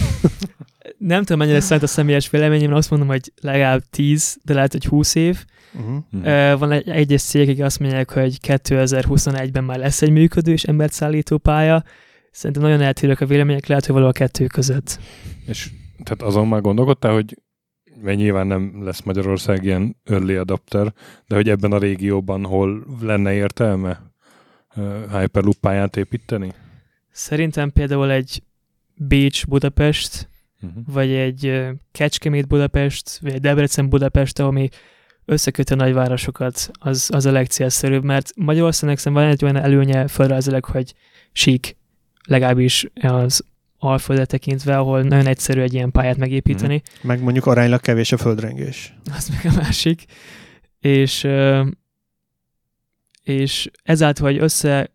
[0.98, 4.84] nem tudom, mennyire szent a személyes véleményem, azt mondom, hogy legalább 10, de lehet, hogy
[4.84, 5.44] 20 év.
[5.72, 6.58] Uh-huh.
[6.58, 11.38] Van egy egyes cég, akik azt mondják, hogy 2021-ben már lesz egy működős embert szállító
[11.38, 11.84] pálya.
[12.30, 14.98] Szerintem nagyon eltérők a vélemények, lehet, hogy való a kettő között.
[15.46, 15.70] És
[16.04, 17.36] tehát azon már gondolkodtál, hogy
[18.02, 20.92] mert nyilván nem lesz Magyarország ilyen early adapter,
[21.26, 24.12] de hogy ebben a régióban hol lenne értelme
[25.12, 26.52] Hyperloop pályát építeni?
[27.10, 28.42] Szerintem például egy
[28.94, 30.28] Bécs-Budapest,
[30.62, 30.82] uh-huh.
[30.86, 34.68] vagy egy Kecskemét-Budapest, vagy egy Debrecen-Budapest, ami
[35.24, 40.94] összekötő nagyvárosokat, az, az a legcélszerűbb, mert Magyarországnak szerintem van egy olyan előnye földrajzilag, hogy
[41.32, 41.76] sík,
[42.26, 43.44] legalábbis az
[43.82, 46.74] alföldet tekintve, ahol nagyon egyszerű egy ilyen pályát megépíteni.
[46.74, 47.08] Mm.
[47.08, 48.94] Meg mondjuk aránylag kevés a földrengés.
[49.16, 50.04] Az meg a másik.
[50.80, 51.28] És,
[53.22, 54.90] és ezáltal, hogy össze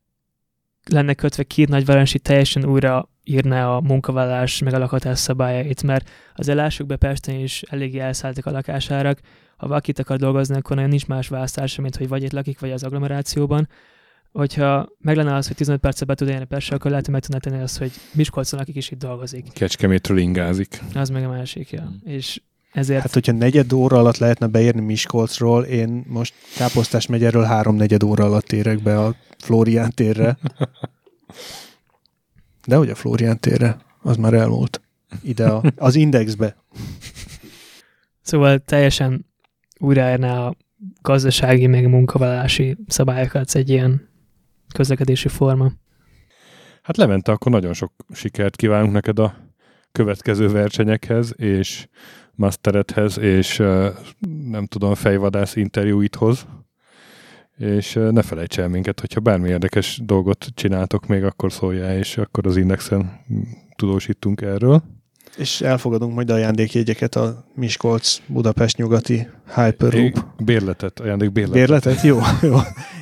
[0.83, 6.09] lenne kötve két nagyváros, itt teljesen újra írná a munkavállalás meg a lakhatás szabályait, mert
[6.33, 9.19] az elások be Pesten is eléggé elszálltak a lakásárak,
[9.57, 12.59] ha valaki itt akar dolgozni, akkor nagyon nincs más választása, mint hogy vagy itt lakik,
[12.59, 13.67] vagy az agglomerációban.
[14.36, 17.23] Hogyha meg lenne az, hogy 15 percet be tud élni Pestre, akkor lehet, hogy meg
[17.23, 19.47] tudná tenni azt, hogy Miskolcon, akik is itt dolgozik.
[19.53, 20.81] Kecskemétről ingázik.
[20.93, 21.81] Az meg a másik, ja.
[21.81, 21.99] Hmm.
[22.03, 23.01] És ezért...
[23.01, 28.25] Hát, hogyha negyed óra alatt lehetne beérni Miskolcról, én most Káposztás megyerről három negyed óra
[28.25, 30.38] alatt érek be a Flórián térre.
[32.67, 33.77] De hogy a Flórián térre?
[34.01, 34.81] Az már elmúlt.
[35.23, 36.55] Ide a, az indexbe.
[38.21, 39.25] Szóval teljesen
[39.79, 40.55] újraírná a
[41.01, 44.13] gazdasági, meg munkavállalási szabályokat egy ilyen
[44.76, 45.71] közlekedési forma.
[46.82, 49.36] Hát Levente, akkor nagyon sok sikert kívánunk neked a
[49.91, 51.88] következő versenyekhez, és
[52.32, 53.57] masteredhez, és
[54.49, 56.47] nem tudom, fejvadász interjúithoz.
[57.57, 62.47] És ne felejts el minket, hogyha bármi érdekes dolgot csináltok még, akkor szóljál, és akkor
[62.47, 63.19] az Indexen
[63.76, 64.84] tudósítunk erről.
[65.38, 70.25] És elfogadunk majd ajándékjegyeket a Miskolc Budapest nyugati Hyperloop.
[70.38, 71.59] Bérletet, ajándék bérletet.
[71.59, 72.01] Bérletet?
[72.01, 72.57] Jó, jó.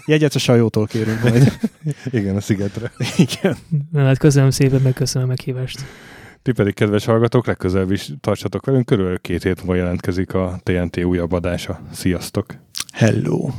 [0.05, 1.57] Jegyet a sajótól kérünk majd.
[2.19, 2.91] Igen, a szigetre.
[3.17, 3.57] Igen.
[3.91, 5.85] Na, hát köszönöm szépen, megköszönöm a meghívást.
[6.41, 8.85] Ti pedig, kedves hallgatók, legközelebb is tartsatok velünk.
[8.85, 11.79] Körülbelül két hét múlva jelentkezik a TNT újabb adása.
[11.91, 12.55] Sziasztok!
[12.93, 13.49] Hello!